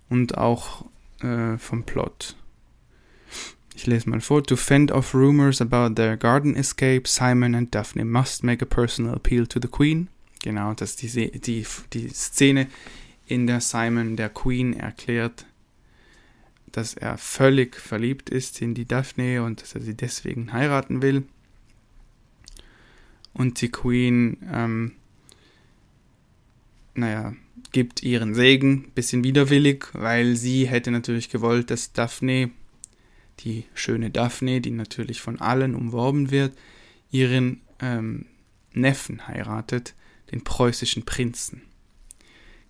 und 0.09 0.37
auch 0.37 0.87
äh, 1.21 1.59
vom 1.59 1.85
Plot. 1.85 2.37
Ich 3.75 3.87
lese 3.87 4.11
mal 4.11 4.21
vor. 4.21 4.43
To 4.43 4.57
fend 4.57 4.91
off 4.91 5.15
rumors 5.15 5.61
about 5.61 5.95
their 5.95 6.17
garden 6.17 6.57
escape, 6.57 7.03
Simon 7.07 7.55
and 7.55 7.75
Daphne 7.75 8.05
must 8.05 8.43
make 8.43 8.63
a 8.63 8.67
personal 8.67 9.15
appeal 9.15 9.47
to 9.47 9.61
the 9.63 9.69
Queen. 9.69 10.09
Genau, 10.43 10.75
das 10.75 11.03
ist 11.03 11.17
die, 11.17 11.31
die, 11.31 11.67
die 11.93 12.09
Szene, 12.09 12.67
in 13.27 13.47
der 13.47 13.61
Simon 13.61 14.17
der 14.17 14.29
Queen 14.29 14.75
erklärt, 14.75 15.47
dass 16.73 16.95
er 16.95 17.19
völlig 17.19 17.77
verliebt 17.77 18.31
ist 18.31 18.61
in 18.63 18.75
die 18.75 18.87
Daphne 18.87 19.43
und 19.43 19.63
dass 19.63 19.75
er 19.75 19.81
sie 19.81 19.97
deswegen 19.97 20.53
heiraten 20.53 21.03
will. 21.03 21.25
Und 23.33 23.61
die 23.61 23.71
Queen, 23.71 24.39
ähm, 24.53 24.93
naja, 26.95 27.35
gibt 27.73 28.03
ihren 28.03 28.35
Segen, 28.35 28.91
bisschen 28.93 29.25
widerwillig, 29.25 29.87
weil 29.93 30.37
sie 30.37 30.67
hätte 30.67 30.91
natürlich 30.91 31.31
gewollt, 31.31 31.71
dass 31.71 31.93
Daphne, 31.93 32.51
die 33.41 33.65
schöne 33.75 34.11
Daphne, 34.11 34.61
die 34.61 34.73
natürlich 34.73 35.21
von 35.21 35.41
allen 35.41 35.75
umworben 35.75 36.31
wird, 36.31 36.57
ihren 37.11 37.61
ähm, 37.81 38.27
Neffen 38.73 39.27
heiratet, 39.27 39.95
den 40.33 40.43
preußischen 40.45 41.05
Prinzen. 41.05 41.63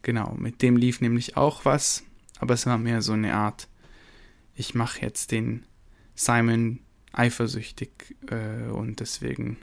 Genau, 0.03 0.35
mit 0.39 0.63
dem 0.63 0.77
lief 0.77 1.01
nämlich 1.01 1.37
auch 1.37 1.65
was, 1.65 2.05
aber 2.39 2.55
es 2.55 2.67
war 2.67 2.79
mehr 2.79 3.03
so 3.03 3.13
eine 3.13 3.35
Art, 3.35 3.69
ich 4.61 4.75
mache 4.75 5.01
jetzt 5.01 5.33
den 5.33 5.65
Simon 6.15 6.81
eifersüchtig 7.13 8.15
äh, 8.31 8.71
und 8.71 9.01
deswegen 9.01 9.57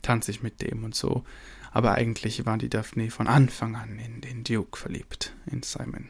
tanze 0.00 0.30
ich 0.30 0.42
mit 0.42 0.62
dem 0.62 0.82
und 0.84 0.94
so. 0.94 1.24
Aber 1.70 1.92
eigentlich 1.92 2.46
war 2.46 2.56
die 2.56 2.70
Daphne 2.70 3.10
von 3.10 3.26
Anfang 3.26 3.76
an 3.76 3.98
in 3.98 4.22
den 4.22 4.44
Duke 4.44 4.78
verliebt, 4.78 5.34
in 5.46 5.62
Simon. 5.62 6.08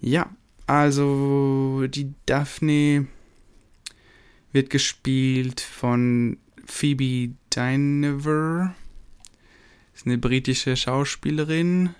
Ja, 0.00 0.30
also 0.66 1.86
die 1.88 2.12
Daphne 2.26 3.08
wird 4.52 4.68
gespielt 4.68 5.62
von 5.62 6.36
Phoebe 6.66 7.34
Dynevor. 7.56 8.74
Ist 9.94 10.04
eine 10.04 10.18
britische 10.18 10.76
Schauspielerin, 10.76 11.94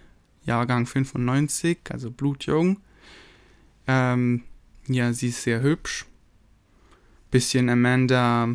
Jahrgang 0.45 0.85
95, 0.85 1.79
also 1.91 2.11
blutjung. 2.11 2.81
Ähm, 3.89 4.43
ja, 4.87 5.13
sie 5.13 5.29
ist 5.29 5.43
sehr 5.43 5.63
hübsch. 5.63 6.07
Bisschen 7.31 7.69
Amanda 7.69 8.55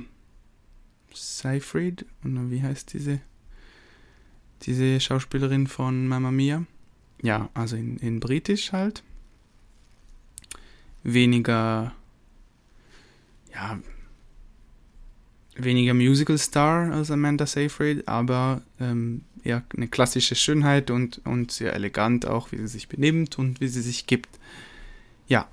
Seyfried, 1.14 2.06
oder 2.24 2.50
wie 2.50 2.62
heißt 2.62 2.94
diese, 2.94 3.20
diese 4.64 5.00
Schauspielerin 5.00 5.68
von 5.68 6.08
Mamma 6.08 6.32
Mia? 6.32 6.66
Ja, 7.22 7.50
also 7.54 7.76
in, 7.76 7.98
in 7.98 8.20
Britisch 8.20 8.72
halt. 8.72 9.04
Weniger, 11.04 11.94
ja, 13.54 13.80
weniger 15.56 15.94
Musical 15.94 16.38
Star 16.38 16.92
als 16.92 17.12
Amanda 17.12 17.46
Seyfried, 17.46 18.08
aber 18.08 18.62
ähm, 18.80 19.24
eher 19.44 19.64
eine 19.76 19.88
klassische 19.88 20.36
Schönheit 20.36 20.90
und, 20.90 21.22
und 21.26 21.52
sehr 21.52 21.74
elegant 21.74 22.26
auch, 22.26 22.52
wie 22.52 22.58
sie 22.58 22.68
sich 22.68 22.88
benimmt 22.88 23.38
und 23.38 23.62
wie 23.62 23.68
sie 23.68 23.82
sich 23.82 24.08
gibt. 24.08 24.40
Ja, 25.28 25.48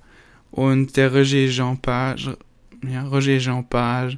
und 0.51 0.95
der 0.97 1.13
Roger 1.13 1.47
Jean 1.49 1.77
Page, 1.77 2.37
ja, 2.87 3.07
Roger 3.07 3.39
Jean 3.39 3.67
Page 3.67 4.17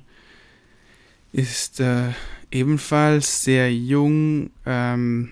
ist 1.31 1.79
äh, 1.79 2.11
ebenfalls 2.51 3.43
sehr 3.43 3.73
jung 3.73 4.51
ähm, 4.65 5.31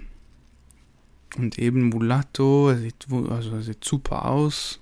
und 1.37 1.59
eben 1.59 1.89
mulatto. 1.89 2.69
Er 2.69 2.77
sieht, 2.77 3.07
also 3.29 3.55
er 3.55 3.61
sieht 3.61 3.83
super 3.83 4.25
aus. 4.25 4.79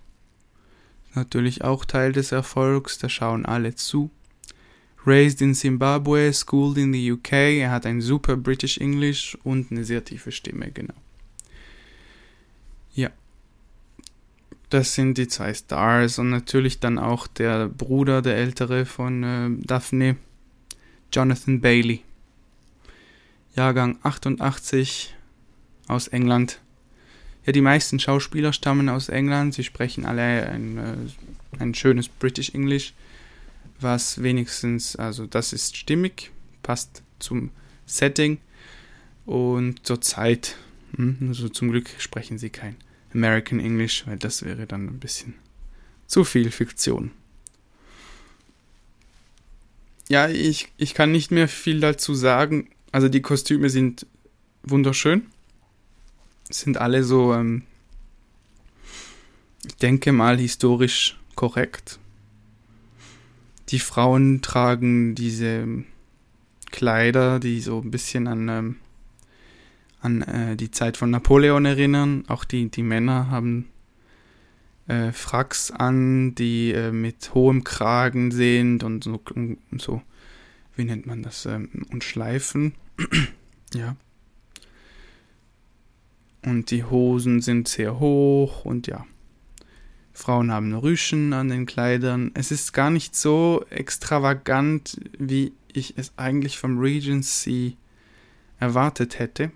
Natürlich 1.15 1.63
auch 1.63 1.85
Teil 1.85 2.11
des 2.11 2.31
Erfolgs, 2.31 2.97
da 2.97 3.09
schauen 3.09 3.45
alle 3.45 3.75
zu. 3.75 4.09
Raised 5.05 5.41
in 5.41 5.55
Zimbabwe, 5.55 6.33
schooled 6.33 6.77
in 6.77 6.93
the 6.93 7.11
UK. 7.11 7.31
Er 7.31 7.71
hat 7.71 7.85
ein 7.85 8.01
super 8.01 8.35
British 8.35 8.77
English 8.77 9.37
und 9.43 9.71
eine 9.71 9.83
sehr 9.83 10.03
tiefe 10.03 10.31
Stimme, 10.31 10.71
genau. 10.71 10.93
Ja. 12.93 13.09
Das 14.69 14.93
sind 14.93 15.17
die 15.17 15.27
zwei 15.27 15.53
Stars 15.53 16.19
und 16.19 16.29
natürlich 16.29 16.79
dann 16.79 16.99
auch 16.99 17.25
der 17.25 17.67
Bruder, 17.67 18.21
der 18.21 18.37
ältere 18.37 18.85
von 18.85 19.23
äh, 19.23 19.49
Daphne, 19.65 20.15
Jonathan 21.11 21.59
Bailey. 21.59 22.03
Jahrgang 23.55 23.97
88 24.03 25.15
aus 25.87 26.07
England. 26.07 26.59
Ja, 27.45 27.51
die 27.51 27.61
meisten 27.61 27.99
Schauspieler 27.99 28.53
stammen 28.53 28.89
aus 28.89 29.09
England. 29.09 29.55
Sie 29.55 29.63
sprechen 29.63 30.05
alle 30.05 30.47
ein, 30.47 30.77
äh, 30.77 30.95
ein 31.59 31.73
schönes 31.73 32.07
British 32.07 32.53
English, 32.53 32.93
was 33.79 34.21
wenigstens, 34.21 34.95
also 34.95 35.25
das 35.25 35.51
ist 35.51 35.77
stimmig, 35.77 36.31
passt 36.61 37.01
zum 37.17 37.49
Setting 37.87 38.37
und 39.25 39.83
zur 39.85 39.99
Zeit. 39.99 40.57
Hm, 40.95 41.17
also 41.29 41.49
zum 41.49 41.71
Glück 41.71 41.89
sprechen 41.97 42.37
sie 42.37 42.51
kein 42.51 42.75
American 43.13 43.59
English, 43.59 44.05
weil 44.07 44.17
das 44.17 44.43
wäre 44.43 44.65
dann 44.65 44.87
ein 44.87 44.99
bisschen 44.99 45.35
zu 46.07 46.23
viel 46.23 46.51
Fiktion. 46.51 47.11
Ja, 50.07 50.27
ich, 50.27 50.69
ich 50.77 50.93
kann 50.93 51.11
nicht 51.11 51.29
mehr 51.29 51.47
viel 51.47 51.79
dazu 51.79 52.15
sagen. 52.15 52.69
Also 52.91 53.09
die 53.09 53.21
Kostüme 53.21 53.69
sind 53.69 54.07
wunderschön 54.63 55.27
sind 56.49 56.77
alle 56.77 57.03
so, 57.03 57.33
ähm, 57.33 57.63
ich 59.65 59.75
denke 59.77 60.11
mal, 60.11 60.37
historisch 60.37 61.17
korrekt. 61.35 61.99
Die 63.69 63.79
Frauen 63.79 64.41
tragen 64.41 65.13
diese 65.15 65.83
Kleider, 66.71 67.39
die 67.39 67.61
so 67.61 67.79
ein 67.79 67.91
bisschen 67.91 68.27
an, 68.27 68.49
ähm, 68.49 68.75
an 70.01 70.21
äh, 70.21 70.55
die 70.55 70.71
Zeit 70.71 70.97
von 70.97 71.09
Napoleon 71.09 71.65
erinnern. 71.65 72.23
Auch 72.27 72.45
die, 72.45 72.69
die 72.69 72.83
Männer 72.83 73.29
haben 73.29 73.69
äh, 74.87 75.11
Fracks 75.11 75.71
an, 75.71 76.35
die 76.35 76.71
äh, 76.71 76.91
mit 76.91 77.33
hohem 77.33 77.63
Kragen 77.63 78.31
sind 78.31 78.83
und 78.83 79.03
so, 79.03 79.21
und 79.35 79.81
so 79.81 80.01
wie 80.75 80.85
nennt 80.85 81.05
man 81.05 81.23
das, 81.23 81.45
ähm, 81.45 81.85
und 81.91 82.03
Schleifen. 82.03 82.73
ja 83.73 83.95
und 86.43 86.71
die 86.71 86.83
Hosen 86.83 87.41
sind 87.41 87.67
sehr 87.67 87.99
hoch 87.99 88.65
und 88.65 88.87
ja. 88.87 89.05
Frauen 90.13 90.51
haben 90.51 90.73
Rüschen 90.73 91.31
an 91.33 91.47
den 91.47 91.65
Kleidern. 91.65 92.31
Es 92.33 92.51
ist 92.51 92.73
gar 92.73 92.89
nicht 92.89 93.15
so 93.15 93.65
extravagant, 93.69 94.99
wie 95.17 95.53
ich 95.71 95.97
es 95.97 96.11
eigentlich 96.17 96.57
vom 96.57 96.77
Regency 96.77 97.77
erwartet 98.59 99.17
hätte. 99.19 99.51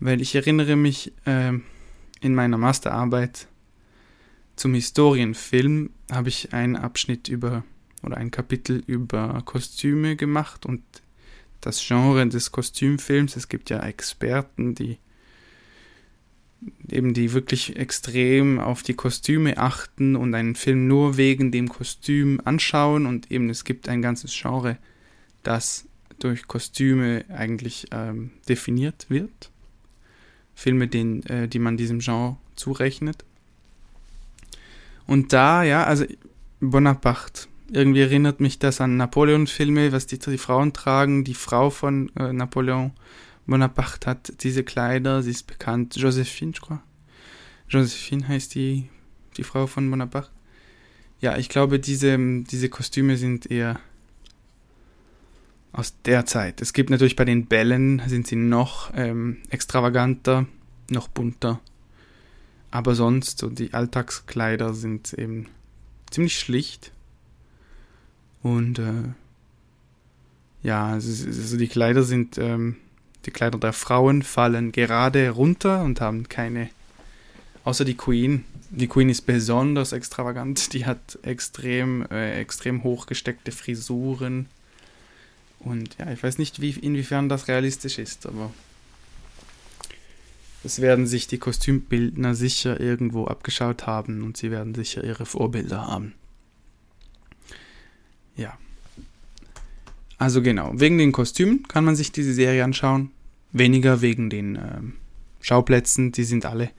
Weil 0.00 0.20
ich 0.20 0.34
erinnere 0.34 0.76
mich 0.76 1.12
äh, 1.26 1.52
in 2.20 2.34
meiner 2.34 2.58
Masterarbeit 2.58 3.46
zum 4.56 4.74
Historienfilm 4.74 5.90
habe 6.10 6.28
ich 6.28 6.52
einen 6.52 6.76
Abschnitt 6.76 7.28
über 7.28 7.64
oder 8.02 8.16
ein 8.16 8.30
Kapitel 8.30 8.82
über 8.86 9.42
Kostüme 9.44 10.16
gemacht 10.16 10.66
und 10.66 10.82
das 11.60 11.86
Genre 11.86 12.26
des 12.26 12.52
Kostümfilms. 12.52 13.36
Es 13.36 13.48
gibt 13.48 13.70
ja 13.70 13.80
Experten, 13.80 14.74
die 14.74 14.98
eben 16.88 17.14
die 17.14 17.32
wirklich 17.32 17.76
extrem 17.76 18.58
auf 18.58 18.82
die 18.82 18.94
Kostüme 18.94 19.56
achten 19.56 20.16
und 20.16 20.34
einen 20.34 20.56
Film 20.56 20.86
nur 20.86 21.16
wegen 21.16 21.52
dem 21.52 21.68
Kostüm 21.68 22.40
anschauen 22.44 23.06
und 23.06 23.30
eben 23.30 23.48
es 23.48 23.64
gibt 23.64 23.88
ein 23.88 24.02
ganzes 24.02 24.32
Genre, 24.38 24.76
das 25.42 25.86
durch 26.18 26.46
Kostüme 26.48 27.24
eigentlich 27.28 27.86
ähm, 27.92 28.30
definiert 28.48 29.06
wird. 29.08 29.50
Filme, 30.60 30.88
den, 30.88 31.22
äh, 31.24 31.48
die 31.48 31.58
man 31.58 31.78
diesem 31.78 32.00
Genre 32.00 32.36
zurechnet. 32.54 33.24
Und 35.06 35.32
da, 35.32 35.62
ja, 35.62 35.84
also 35.84 36.04
Bonaparte. 36.60 37.48
Irgendwie 37.72 38.02
erinnert 38.02 38.40
mich 38.40 38.58
das 38.58 38.82
an 38.82 38.98
Napoleon-Filme, 38.98 39.90
was 39.92 40.06
die, 40.06 40.18
die 40.18 40.36
Frauen 40.36 40.74
tragen. 40.74 41.24
Die 41.24 41.32
Frau 41.32 41.70
von 41.70 42.14
äh, 42.14 42.34
Napoleon 42.34 42.92
Bonaparte 43.46 44.10
hat 44.10 44.42
diese 44.42 44.62
Kleider, 44.62 45.22
sie 45.22 45.30
ist 45.30 45.46
bekannt. 45.46 45.96
Josephine, 45.96 46.52
ich 46.54 46.60
glaube. 46.60 46.82
Josephine 47.70 48.28
heißt 48.28 48.54
die, 48.54 48.90
die 49.38 49.44
Frau 49.44 49.66
von 49.66 49.88
Bonaparte. 49.88 50.28
Ja, 51.22 51.38
ich 51.38 51.48
glaube, 51.48 51.80
diese, 51.80 52.18
diese 52.18 52.68
Kostüme 52.68 53.16
sind 53.16 53.50
eher 53.50 53.80
aus 55.72 55.94
der 56.04 56.26
Zeit. 56.26 56.60
Es 56.60 56.72
gibt 56.72 56.90
natürlich 56.90 57.16
bei 57.16 57.24
den 57.24 57.46
Bällen, 57.46 58.02
sind 58.06 58.26
sie 58.26 58.36
noch 58.36 58.92
ähm, 58.94 59.38
extravaganter, 59.50 60.46
noch 60.90 61.08
bunter. 61.08 61.60
Aber 62.70 62.94
sonst, 62.94 63.38
so 63.38 63.48
die 63.48 63.74
Alltagskleider 63.74 64.74
sind 64.74 65.12
eben 65.14 65.46
ziemlich 66.10 66.38
schlicht. 66.38 66.92
Und 68.42 68.78
äh, 68.78 69.12
ja, 70.62 70.88
also, 70.88 71.56
die 71.56 71.68
Kleider 71.68 72.02
sind 72.02 72.38
ähm, 72.38 72.76
die 73.26 73.30
Kleider 73.30 73.58
der 73.58 73.72
Frauen 73.72 74.22
fallen 74.22 74.72
gerade 74.72 75.30
runter 75.30 75.82
und 75.82 76.00
haben 76.00 76.28
keine, 76.28 76.70
außer 77.64 77.84
die 77.84 77.96
Queen. 77.96 78.44
Die 78.70 78.86
Queen 78.86 79.08
ist 79.08 79.22
besonders 79.22 79.92
extravagant. 79.92 80.72
Die 80.72 80.86
hat 80.86 81.18
extrem, 81.22 82.06
äh, 82.10 82.40
extrem 82.40 82.82
hochgesteckte 82.82 83.52
Frisuren. 83.52 84.46
Und 85.60 85.96
ja, 85.98 86.10
ich 86.10 86.22
weiß 86.22 86.38
nicht, 86.38 86.60
wie, 86.60 86.70
inwiefern 86.70 87.28
das 87.28 87.48
realistisch 87.48 87.98
ist, 87.98 88.26
aber 88.26 88.50
das 90.62 90.80
werden 90.80 91.06
sich 91.06 91.26
die 91.26 91.38
Kostümbildner 91.38 92.34
sicher 92.34 92.80
irgendwo 92.80 93.26
abgeschaut 93.26 93.86
haben 93.86 94.22
und 94.22 94.36
sie 94.36 94.50
werden 94.50 94.74
sicher 94.74 95.04
ihre 95.04 95.24
Vorbilder 95.26 95.86
haben. 95.86 96.14
Ja. 98.36 98.58
Also 100.18 100.42
genau, 100.42 100.72
wegen 100.74 100.98
den 100.98 101.12
Kostümen 101.12 101.66
kann 101.66 101.84
man 101.84 101.96
sich 101.96 102.12
diese 102.12 102.34
Serie 102.34 102.64
anschauen. 102.64 103.10
Weniger 103.52 104.00
wegen 104.00 104.30
den 104.30 104.56
äh, 104.56 104.80
Schauplätzen, 105.40 106.12
die 106.12 106.24
sind 106.24 106.44
alle 106.44 106.70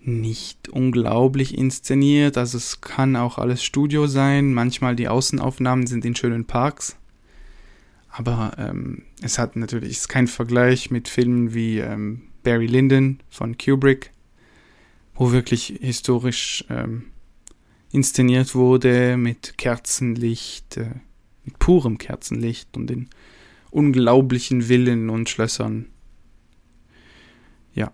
nicht 0.00 0.68
unglaublich 0.68 1.58
inszeniert. 1.58 2.38
Also 2.38 2.58
es 2.58 2.80
kann 2.80 3.16
auch 3.16 3.38
alles 3.38 3.64
Studio 3.64 4.06
sein. 4.06 4.54
Manchmal 4.54 4.94
die 4.94 5.08
Außenaufnahmen 5.08 5.88
sind 5.88 6.04
in 6.04 6.14
schönen 6.14 6.44
Parks. 6.44 6.96
Aber 8.16 8.54
ähm, 8.56 9.02
es 9.20 9.38
hat 9.38 9.56
natürlich 9.56 9.90
ist 9.90 10.08
kein 10.08 10.26
Vergleich 10.26 10.90
mit 10.90 11.06
Filmen 11.06 11.52
wie 11.52 11.80
ähm, 11.80 12.22
Barry 12.42 12.66
Lyndon 12.66 13.20
von 13.28 13.58
Kubrick, 13.58 14.10
wo 15.14 15.32
wirklich 15.32 15.78
historisch 15.82 16.64
ähm, 16.70 17.08
inszeniert 17.92 18.54
wurde 18.54 19.18
mit 19.18 19.58
Kerzenlicht, 19.58 20.78
äh, 20.78 20.92
mit 21.44 21.58
purem 21.58 21.98
Kerzenlicht 21.98 22.74
und 22.74 22.90
in 22.90 23.10
unglaublichen 23.70 24.62
Villen 24.62 25.10
und 25.10 25.28
Schlössern. 25.28 25.90
Ja, 27.74 27.92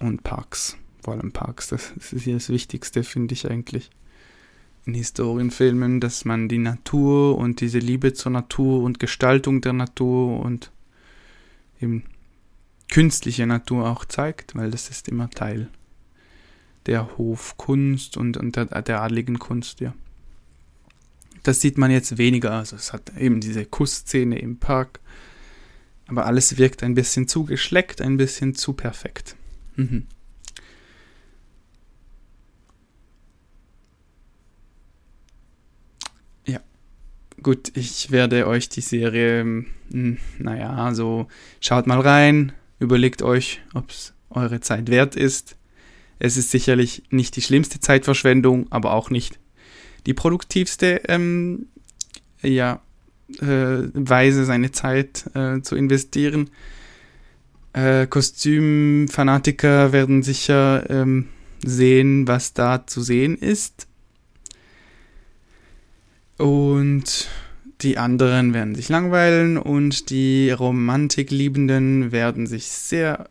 und 0.00 0.24
Parks, 0.24 0.76
vor 1.04 1.14
allem 1.14 1.30
Parks, 1.30 1.68
das 1.68 1.92
ist 1.92 2.24
hier 2.24 2.34
das 2.34 2.48
Wichtigste, 2.48 3.04
finde 3.04 3.34
ich 3.34 3.48
eigentlich. 3.48 3.90
In 4.84 4.94
Historienfilmen, 4.94 6.00
dass 6.00 6.24
man 6.24 6.48
die 6.48 6.58
Natur 6.58 7.38
und 7.38 7.60
diese 7.60 7.78
Liebe 7.78 8.14
zur 8.14 8.32
Natur 8.32 8.82
und 8.82 8.98
Gestaltung 8.98 9.60
der 9.60 9.72
Natur 9.72 10.40
und 10.40 10.72
eben 11.80 12.04
künstliche 12.90 13.46
Natur 13.46 13.88
auch 13.88 14.04
zeigt, 14.04 14.56
weil 14.56 14.70
das 14.70 14.90
ist 14.90 15.08
immer 15.08 15.30
Teil 15.30 15.68
der 16.86 17.16
Hofkunst 17.16 18.16
und, 18.16 18.36
und 18.36 18.56
der, 18.56 18.66
der 18.82 19.02
adligen 19.02 19.38
Kunst, 19.38 19.80
ja. 19.80 19.94
Das 21.42 21.60
sieht 21.60 21.78
man 21.78 21.90
jetzt 21.90 22.18
weniger. 22.18 22.52
Also 22.52 22.76
es 22.76 22.92
hat 22.92 23.16
eben 23.16 23.40
diese 23.40 23.64
Kussszene 23.64 24.38
im 24.38 24.58
Park. 24.58 25.00
Aber 26.06 26.26
alles 26.26 26.58
wirkt 26.58 26.82
ein 26.82 26.94
bisschen 26.94 27.26
zu 27.26 27.44
geschleckt, 27.44 28.00
ein 28.00 28.16
bisschen 28.16 28.54
zu 28.54 28.74
perfekt. 28.74 29.36
Mhm. 29.76 30.06
Gut, 37.42 37.72
ich 37.74 38.10
werde 38.10 38.46
euch 38.46 38.68
die 38.68 38.82
Serie, 38.82 39.64
hm, 39.90 40.18
naja, 40.38 40.94
so 40.94 41.26
schaut 41.60 41.86
mal 41.86 42.00
rein, 42.00 42.52
überlegt 42.78 43.22
euch, 43.22 43.60
ob 43.74 43.90
es 43.90 44.12
eure 44.30 44.60
Zeit 44.60 44.90
wert 44.90 45.16
ist. 45.16 45.56
Es 46.18 46.36
ist 46.36 46.50
sicherlich 46.50 47.02
nicht 47.10 47.34
die 47.34 47.42
schlimmste 47.42 47.80
Zeitverschwendung, 47.80 48.66
aber 48.70 48.92
auch 48.92 49.10
nicht 49.10 49.40
die 50.06 50.14
produktivste 50.14 51.02
ähm, 51.08 51.66
ja, 52.42 52.80
äh, 53.40 53.88
Weise, 53.92 54.44
seine 54.44 54.70
Zeit 54.70 55.24
äh, 55.34 55.62
zu 55.62 55.74
investieren. 55.74 56.50
Äh, 57.72 58.06
Kostümfanatiker 58.06 59.92
werden 59.92 60.22
sicher 60.22 60.88
ähm, 60.90 61.28
sehen, 61.64 62.28
was 62.28 62.52
da 62.52 62.86
zu 62.86 63.00
sehen 63.00 63.36
ist. 63.36 63.88
Und 66.42 67.28
die 67.82 67.98
anderen 67.98 68.52
werden 68.52 68.74
sich 68.74 68.88
langweilen 68.88 69.56
und 69.56 70.10
die 70.10 70.50
Romantikliebenden 70.50 72.10
werden 72.10 72.48
sich 72.48 72.66
sehr 72.66 73.28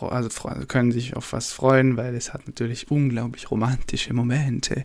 also 0.00 0.28
können 0.68 0.92
sich 0.92 1.16
auf 1.16 1.32
was 1.32 1.52
freuen, 1.52 1.96
weil 1.96 2.14
es 2.14 2.32
hat 2.32 2.46
natürlich 2.46 2.88
unglaublich 2.88 3.50
romantische 3.50 4.14
Momente, 4.14 4.84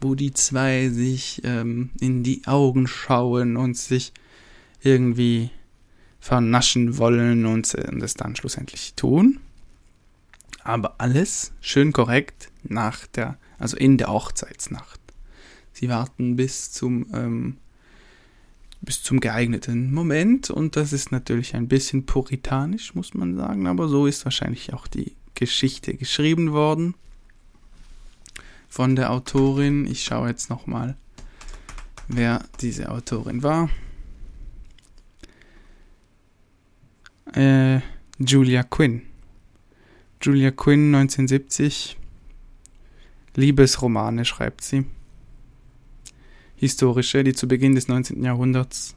wo 0.00 0.14
die 0.14 0.32
zwei 0.32 0.88
sich 0.88 1.42
ähm, 1.44 1.90
in 2.00 2.22
die 2.22 2.40
Augen 2.46 2.86
schauen 2.86 3.58
und 3.58 3.76
sich 3.76 4.14
irgendwie 4.82 5.50
vernaschen 6.20 6.96
wollen 6.96 7.44
und 7.44 7.74
es 7.74 8.14
dann 8.14 8.34
schlussendlich 8.34 8.94
tun. 8.94 9.40
Aber 10.62 10.94
alles 10.96 11.52
schön 11.60 11.92
korrekt 11.92 12.50
nach 12.62 13.06
der, 13.08 13.36
also 13.58 13.76
in 13.76 13.98
der 13.98 14.08
Hochzeitsnacht. 14.08 15.03
Sie 15.74 15.88
warten 15.88 16.36
bis 16.36 16.70
zum 16.72 17.06
ähm, 17.12 17.56
bis 18.80 19.02
zum 19.02 19.20
geeigneten 19.20 19.92
Moment 19.92 20.50
und 20.50 20.76
das 20.76 20.92
ist 20.92 21.10
natürlich 21.10 21.54
ein 21.54 21.68
bisschen 21.68 22.06
puritanisch, 22.06 22.94
muss 22.94 23.14
man 23.14 23.36
sagen, 23.36 23.66
aber 23.66 23.88
so 23.88 24.06
ist 24.06 24.24
wahrscheinlich 24.24 24.72
auch 24.72 24.86
die 24.86 25.16
Geschichte 25.34 25.94
geschrieben 25.94 26.52
worden 26.52 26.94
von 28.68 28.94
der 28.94 29.10
Autorin. 29.10 29.86
Ich 29.86 30.04
schaue 30.04 30.28
jetzt 30.28 30.50
noch 30.50 30.66
mal, 30.66 30.96
wer 32.08 32.44
diese 32.60 32.90
Autorin 32.90 33.42
war. 33.42 33.68
Äh, 37.34 37.80
Julia 38.18 38.62
Quinn. 38.62 39.02
Julia 40.22 40.50
Quinn 40.50 40.94
1970. 40.94 41.96
Liebesromane 43.34 44.24
schreibt 44.24 44.62
sie 44.62 44.86
historische, 46.64 47.22
die 47.24 47.34
zu 47.34 47.46
Beginn 47.46 47.74
des 47.74 47.88
19. 47.88 48.24
Jahrhunderts 48.24 48.96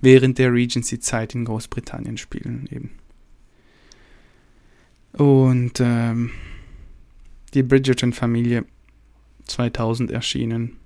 während 0.00 0.38
der 0.38 0.52
Regency-Zeit 0.52 1.34
in 1.34 1.44
Großbritannien 1.44 2.16
spielen 2.18 2.68
eben. 2.70 2.90
Und 5.12 5.80
ähm, 5.80 6.30
die 7.54 7.62
Bridgerton-Familie 7.62 8.64
2000 9.46 10.10
erschienen. 10.10 10.76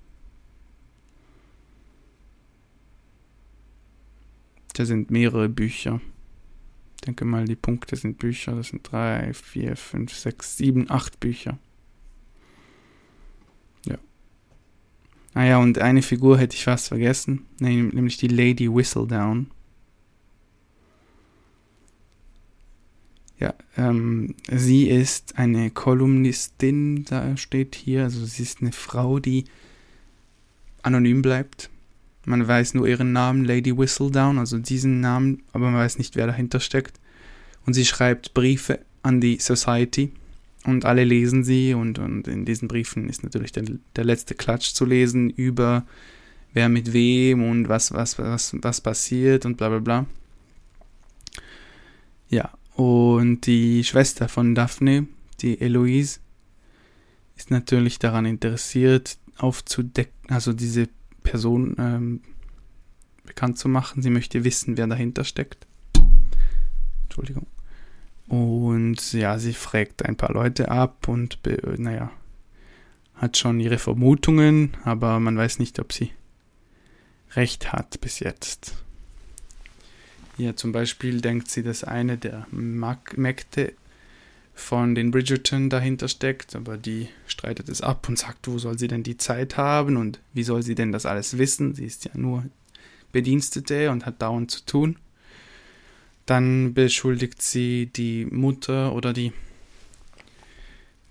Da 4.74 4.84
sind 4.84 5.10
mehrere 5.10 5.48
Bücher. 5.48 6.00
Ich 6.96 7.00
denke 7.02 7.24
mal, 7.24 7.44
die 7.44 7.56
Punkte 7.56 7.96
sind 7.96 8.18
Bücher. 8.18 8.54
Das 8.54 8.68
sind 8.68 8.90
drei, 8.90 9.32
vier, 9.34 9.76
fünf, 9.76 10.14
sechs, 10.14 10.56
sieben, 10.56 10.90
acht 10.90 11.20
Bücher. 11.20 11.58
Ah 15.38 15.44
ja, 15.44 15.58
und 15.58 15.78
eine 15.78 16.02
Figur 16.02 16.36
hätte 16.36 16.56
ich 16.56 16.64
fast 16.64 16.88
vergessen, 16.88 17.46
nämlich 17.60 18.16
die 18.16 18.26
Lady 18.26 18.68
Whistledown. 18.68 19.46
Ja, 23.38 23.54
ähm, 23.76 24.34
sie 24.50 24.88
ist 24.88 25.38
eine 25.38 25.70
Kolumnistin, 25.70 27.04
da 27.04 27.36
steht 27.36 27.76
hier. 27.76 28.02
Also 28.02 28.24
sie 28.24 28.42
ist 28.42 28.62
eine 28.62 28.72
Frau, 28.72 29.20
die 29.20 29.44
anonym 30.82 31.22
bleibt. 31.22 31.70
Man 32.24 32.48
weiß 32.48 32.74
nur 32.74 32.88
ihren 32.88 33.12
Namen, 33.12 33.44
Lady 33.44 33.78
Whistledown, 33.78 34.40
also 34.40 34.58
diesen 34.58 35.00
Namen, 35.00 35.44
aber 35.52 35.66
man 35.66 35.76
weiß 35.76 35.98
nicht, 35.98 36.16
wer 36.16 36.26
dahinter 36.26 36.58
steckt. 36.58 36.98
Und 37.64 37.74
sie 37.74 37.84
schreibt 37.84 38.34
Briefe 38.34 38.80
an 39.04 39.20
die 39.20 39.38
Society 39.38 40.10
und 40.64 40.84
alle 40.84 41.04
lesen 41.04 41.44
sie 41.44 41.74
und, 41.74 41.98
und 41.98 42.28
in 42.28 42.44
diesen 42.44 42.68
Briefen 42.68 43.08
ist 43.08 43.22
natürlich 43.22 43.52
der, 43.52 43.64
der 43.96 44.04
letzte 44.04 44.34
Klatsch 44.34 44.72
zu 44.74 44.84
lesen 44.84 45.30
über 45.30 45.86
wer 46.52 46.68
mit 46.68 46.92
wem 46.92 47.48
und 47.48 47.68
was, 47.68 47.92
was, 47.92 48.18
was, 48.18 48.54
was 48.60 48.80
passiert 48.80 49.46
und 49.46 49.56
bla 49.56 49.68
bla 49.68 49.78
bla. 49.78 50.06
Ja, 52.28 52.52
und 52.74 53.46
die 53.46 53.84
Schwester 53.84 54.28
von 54.28 54.54
Daphne, 54.54 55.06
die 55.40 55.60
Eloise, 55.60 56.20
ist 57.36 57.50
natürlich 57.50 57.98
daran 57.98 58.26
interessiert, 58.26 59.18
aufzudecken, 59.36 60.30
also 60.30 60.52
diese 60.52 60.88
Person 61.22 61.76
ähm, 61.78 62.20
bekannt 63.24 63.58
zu 63.58 63.68
machen. 63.68 64.02
Sie 64.02 64.10
möchte 64.10 64.44
wissen, 64.44 64.76
wer 64.76 64.86
dahinter 64.86 65.24
steckt. 65.24 65.66
Entschuldigung. 67.04 67.46
Und 68.28 69.12
ja, 69.12 69.38
sie 69.38 69.54
fragt 69.54 70.04
ein 70.04 70.16
paar 70.16 70.32
Leute 70.32 70.70
ab 70.70 71.08
und 71.08 71.38
naja, 71.78 72.10
hat 73.14 73.36
schon 73.36 73.58
ihre 73.58 73.78
Vermutungen, 73.78 74.76
aber 74.84 75.18
man 75.18 75.36
weiß 75.36 75.58
nicht, 75.58 75.80
ob 75.80 75.92
sie 75.92 76.10
recht 77.32 77.72
hat 77.72 78.00
bis 78.00 78.20
jetzt. 78.20 78.74
Ja, 80.36 80.54
zum 80.54 80.72
Beispiel 80.72 81.20
denkt 81.20 81.50
sie, 81.50 81.62
dass 81.62 81.84
eine 81.84 82.16
der 82.16 82.46
Mägde 82.50 83.72
von 84.54 84.94
den 84.94 85.10
Bridgerton 85.10 85.70
dahinter 85.70 86.08
steckt, 86.08 86.54
aber 86.54 86.76
die 86.76 87.08
streitet 87.26 87.68
es 87.68 87.80
ab 87.80 88.08
und 88.08 88.18
sagt, 88.18 88.46
wo 88.46 88.58
soll 88.58 88.78
sie 88.78 88.88
denn 88.88 89.02
die 89.02 89.16
Zeit 89.16 89.56
haben 89.56 89.96
und 89.96 90.20
wie 90.32 90.42
soll 90.42 90.62
sie 90.62 90.74
denn 90.74 90.92
das 90.92 91.06
alles 91.06 91.38
wissen? 91.38 91.74
Sie 91.74 91.84
ist 91.84 92.04
ja 92.04 92.10
nur 92.14 92.44
Bedienstete 93.12 93.90
und 93.90 94.04
hat 94.04 94.20
dauernd 94.20 94.50
zu 94.50 94.64
tun. 94.64 94.96
Dann 96.28 96.74
beschuldigt 96.74 97.40
sie 97.40 97.86
die 97.86 98.26
Mutter 98.26 98.92
oder 98.92 99.14
die, 99.14 99.32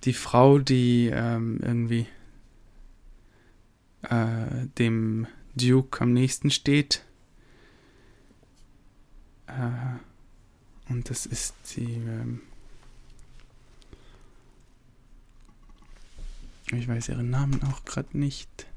die 0.04 0.14
Frau, 0.14 0.60
die 0.60 1.10
ähm, 1.12 1.60
irgendwie 1.60 2.06
äh, 4.04 4.68
dem 4.78 5.26
Duke 5.56 6.02
am 6.02 6.14
nächsten 6.14 6.52
steht. 6.52 7.04
Äh, 9.48 10.92
und 10.92 11.10
das 11.10 11.26
ist 11.26 11.56
die. 11.76 11.96
Ähm, 11.96 12.42
ich 16.72 16.88
weiß 16.88 17.10
ihren 17.10 17.32
Namen 17.32 17.64
auch 17.64 17.84
gerade 17.86 18.16
nicht. 18.16 18.68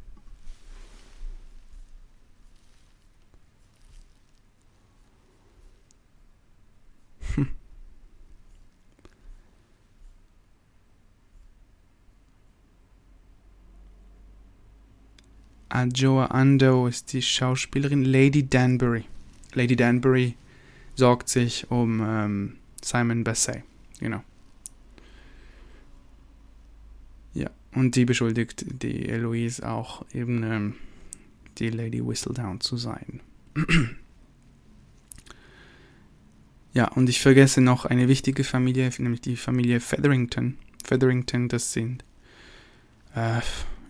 Adjoa 15.70 16.26
Ando 16.26 16.88
ist 16.88 17.12
die 17.12 17.22
Schauspielerin 17.22 18.04
Lady 18.04 18.48
Danbury. 18.48 19.04
Lady 19.54 19.76
Danbury 19.76 20.35
sorgt 20.96 21.28
sich 21.28 21.70
um 21.70 22.00
ähm, 22.04 22.56
Simon 22.83 23.24
Basset, 23.24 23.62
genau. 24.00 24.22
Ja, 27.35 27.50
und 27.72 27.94
die 27.94 28.04
beschuldigt 28.04 28.64
die 28.83 29.09
Eloise 29.09 29.68
auch 29.68 30.04
eben 30.12 30.42
ähm, 30.42 30.74
die 31.59 31.70
Lady 31.70 32.06
Whistledown 32.06 32.61
zu 32.61 32.76
sein. 32.76 33.20
ja, 36.74 36.88
und 36.88 37.09
ich 37.09 37.20
vergesse 37.20 37.61
noch 37.61 37.85
eine 37.85 38.09
wichtige 38.09 38.42
Familie, 38.42 38.90
nämlich 38.98 39.20
die 39.20 39.37
Familie 39.37 39.78
Featherington. 39.78 40.59
Featherington, 40.85 41.48
das 41.48 41.72
sind 41.72 42.04
äh, 43.14 43.40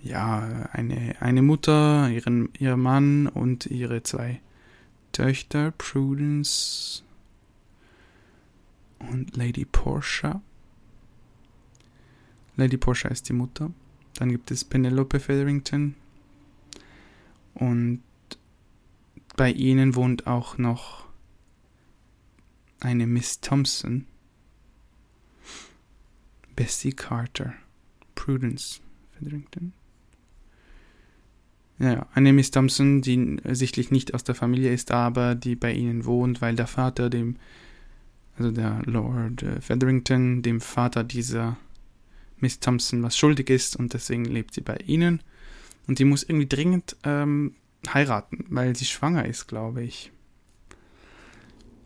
ja, 0.03 0.69
eine, 0.73 1.21
eine 1.21 1.43
Mutter, 1.43 2.09
ihren, 2.11 2.49
ihr 2.59 2.77
Mann 2.77 3.27
und 3.27 3.67
ihre 3.67 4.03
zwei 4.03 4.41
Töchter, 5.13 5.73
Prudence 5.73 7.05
und 8.99 9.37
Lady 9.37 9.65
Portia. 9.65 10.41
Lady 12.57 12.77
Portia 12.77 13.11
ist 13.11 13.29
die 13.29 13.33
Mutter. 13.33 13.71
Dann 14.15 14.31
gibt 14.31 14.51
es 14.51 14.65
Penelope 14.65 15.19
Featherington. 15.19 15.95
Und 17.55 18.03
bei 19.37 19.51
ihnen 19.51 19.95
wohnt 19.95 20.27
auch 20.27 20.59
noch 20.59 21.07
eine 22.81 23.07
Miss 23.07 23.41
Thompson. 23.41 24.07
Bessie 26.55 26.93
Carter. 26.93 27.55
Prudence 28.15 28.81
Featherington. 29.13 29.73
Ja, 31.81 32.07
eine 32.13 32.35
Miss 32.35 32.51
Thompson, 32.51 33.01
die 33.01 33.39
sichtlich 33.45 33.91
nicht 33.91 34.13
aus 34.13 34.23
der 34.23 34.35
Familie 34.35 34.71
ist, 34.71 34.91
aber 34.91 35.35
die 35.35 35.57
bei 35.57 35.73
ihnen 35.73 36.05
wohnt, 36.05 36.43
weil 36.43 36.55
der 36.55 36.67
Vater 36.67 37.09
dem, 37.09 37.37
also 38.37 38.51
der 38.51 38.83
Lord 38.85 39.43
äh, 39.43 39.63
Featherington, 39.63 40.43
dem 40.43 40.61
Vater 40.61 41.05
dieser 41.05 41.57
Miss 42.39 42.61
Thompson 42.61 43.03
was 43.03 43.17
schuldig 43.17 43.49
ist 43.49 43.77
und 43.77 43.95
deswegen 43.95 44.27
lebt 44.27 44.53
sie 44.53 44.61
bei 44.61 44.77
ihnen. 44.77 45.23
Und 45.87 45.99
die 45.99 46.05
muss 46.05 46.23
irgendwie 46.23 46.49
dringend 46.49 46.97
ähm, 47.03 47.55
heiraten, 47.89 48.45
weil 48.51 48.77
sie 48.77 48.85
schwanger 48.85 49.25
ist, 49.25 49.49
glaube 49.49 49.83
ich. 49.83 50.13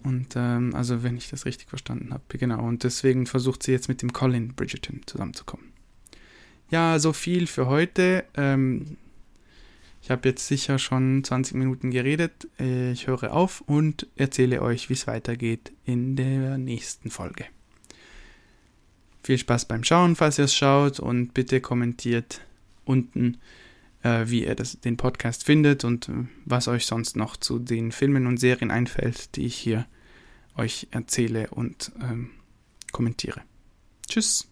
Und 0.02 0.34
ähm, 0.34 0.74
also 0.74 1.04
wenn 1.04 1.16
ich 1.16 1.30
das 1.30 1.46
richtig 1.46 1.68
verstanden 1.68 2.12
habe, 2.12 2.24
genau. 2.36 2.66
Und 2.66 2.82
deswegen 2.82 3.26
versucht 3.26 3.62
sie 3.62 3.70
jetzt 3.70 3.88
mit 3.88 4.02
dem 4.02 4.12
Colin 4.12 4.54
Bridgerton 4.54 5.02
zusammenzukommen. 5.06 5.66
Ja, 6.68 6.98
so 6.98 7.12
viel 7.12 7.46
für 7.46 7.66
heute. 7.66 8.24
Ähm, 8.36 8.96
Ich 10.04 10.10
habe 10.10 10.28
jetzt 10.28 10.46
sicher 10.46 10.78
schon 10.78 11.24
20 11.24 11.56
Minuten 11.56 11.90
geredet. 11.90 12.46
Äh, 12.60 12.92
ich 12.92 13.06
höre 13.06 13.32
auf 13.32 13.62
und 13.62 14.06
erzähle 14.16 14.60
euch, 14.60 14.90
wie 14.90 14.92
es 14.92 15.06
weitergeht 15.06 15.72
in 15.86 16.14
der 16.14 16.58
nächsten 16.58 17.10
Folge. 17.10 17.46
Viel 19.22 19.38
Spaß 19.38 19.64
beim 19.64 19.82
Schauen, 19.82 20.14
falls 20.14 20.38
ihr 20.38 20.44
es 20.44 20.54
schaut 20.54 21.00
und 21.00 21.32
bitte 21.32 21.62
kommentiert 21.62 22.42
unten, 22.84 23.38
äh, 24.02 24.26
wie 24.26 24.44
ihr 24.44 24.54
das, 24.54 24.78
den 24.78 24.98
Podcast 24.98 25.42
findet 25.42 25.84
und 25.84 26.10
äh, 26.10 26.26
was 26.44 26.68
euch 26.68 26.84
sonst 26.84 27.16
noch 27.16 27.38
zu 27.38 27.58
den 27.58 27.90
Filmen 27.90 28.26
und 28.26 28.36
Serien 28.36 28.70
einfällt, 28.70 29.36
die 29.36 29.46
ich 29.46 29.56
hier 29.56 29.86
euch 30.54 30.86
erzähle 30.90 31.48
und 31.48 31.92
ähm, 32.02 32.30
kommentiere. 32.92 33.40
Tschüss. 34.06 34.50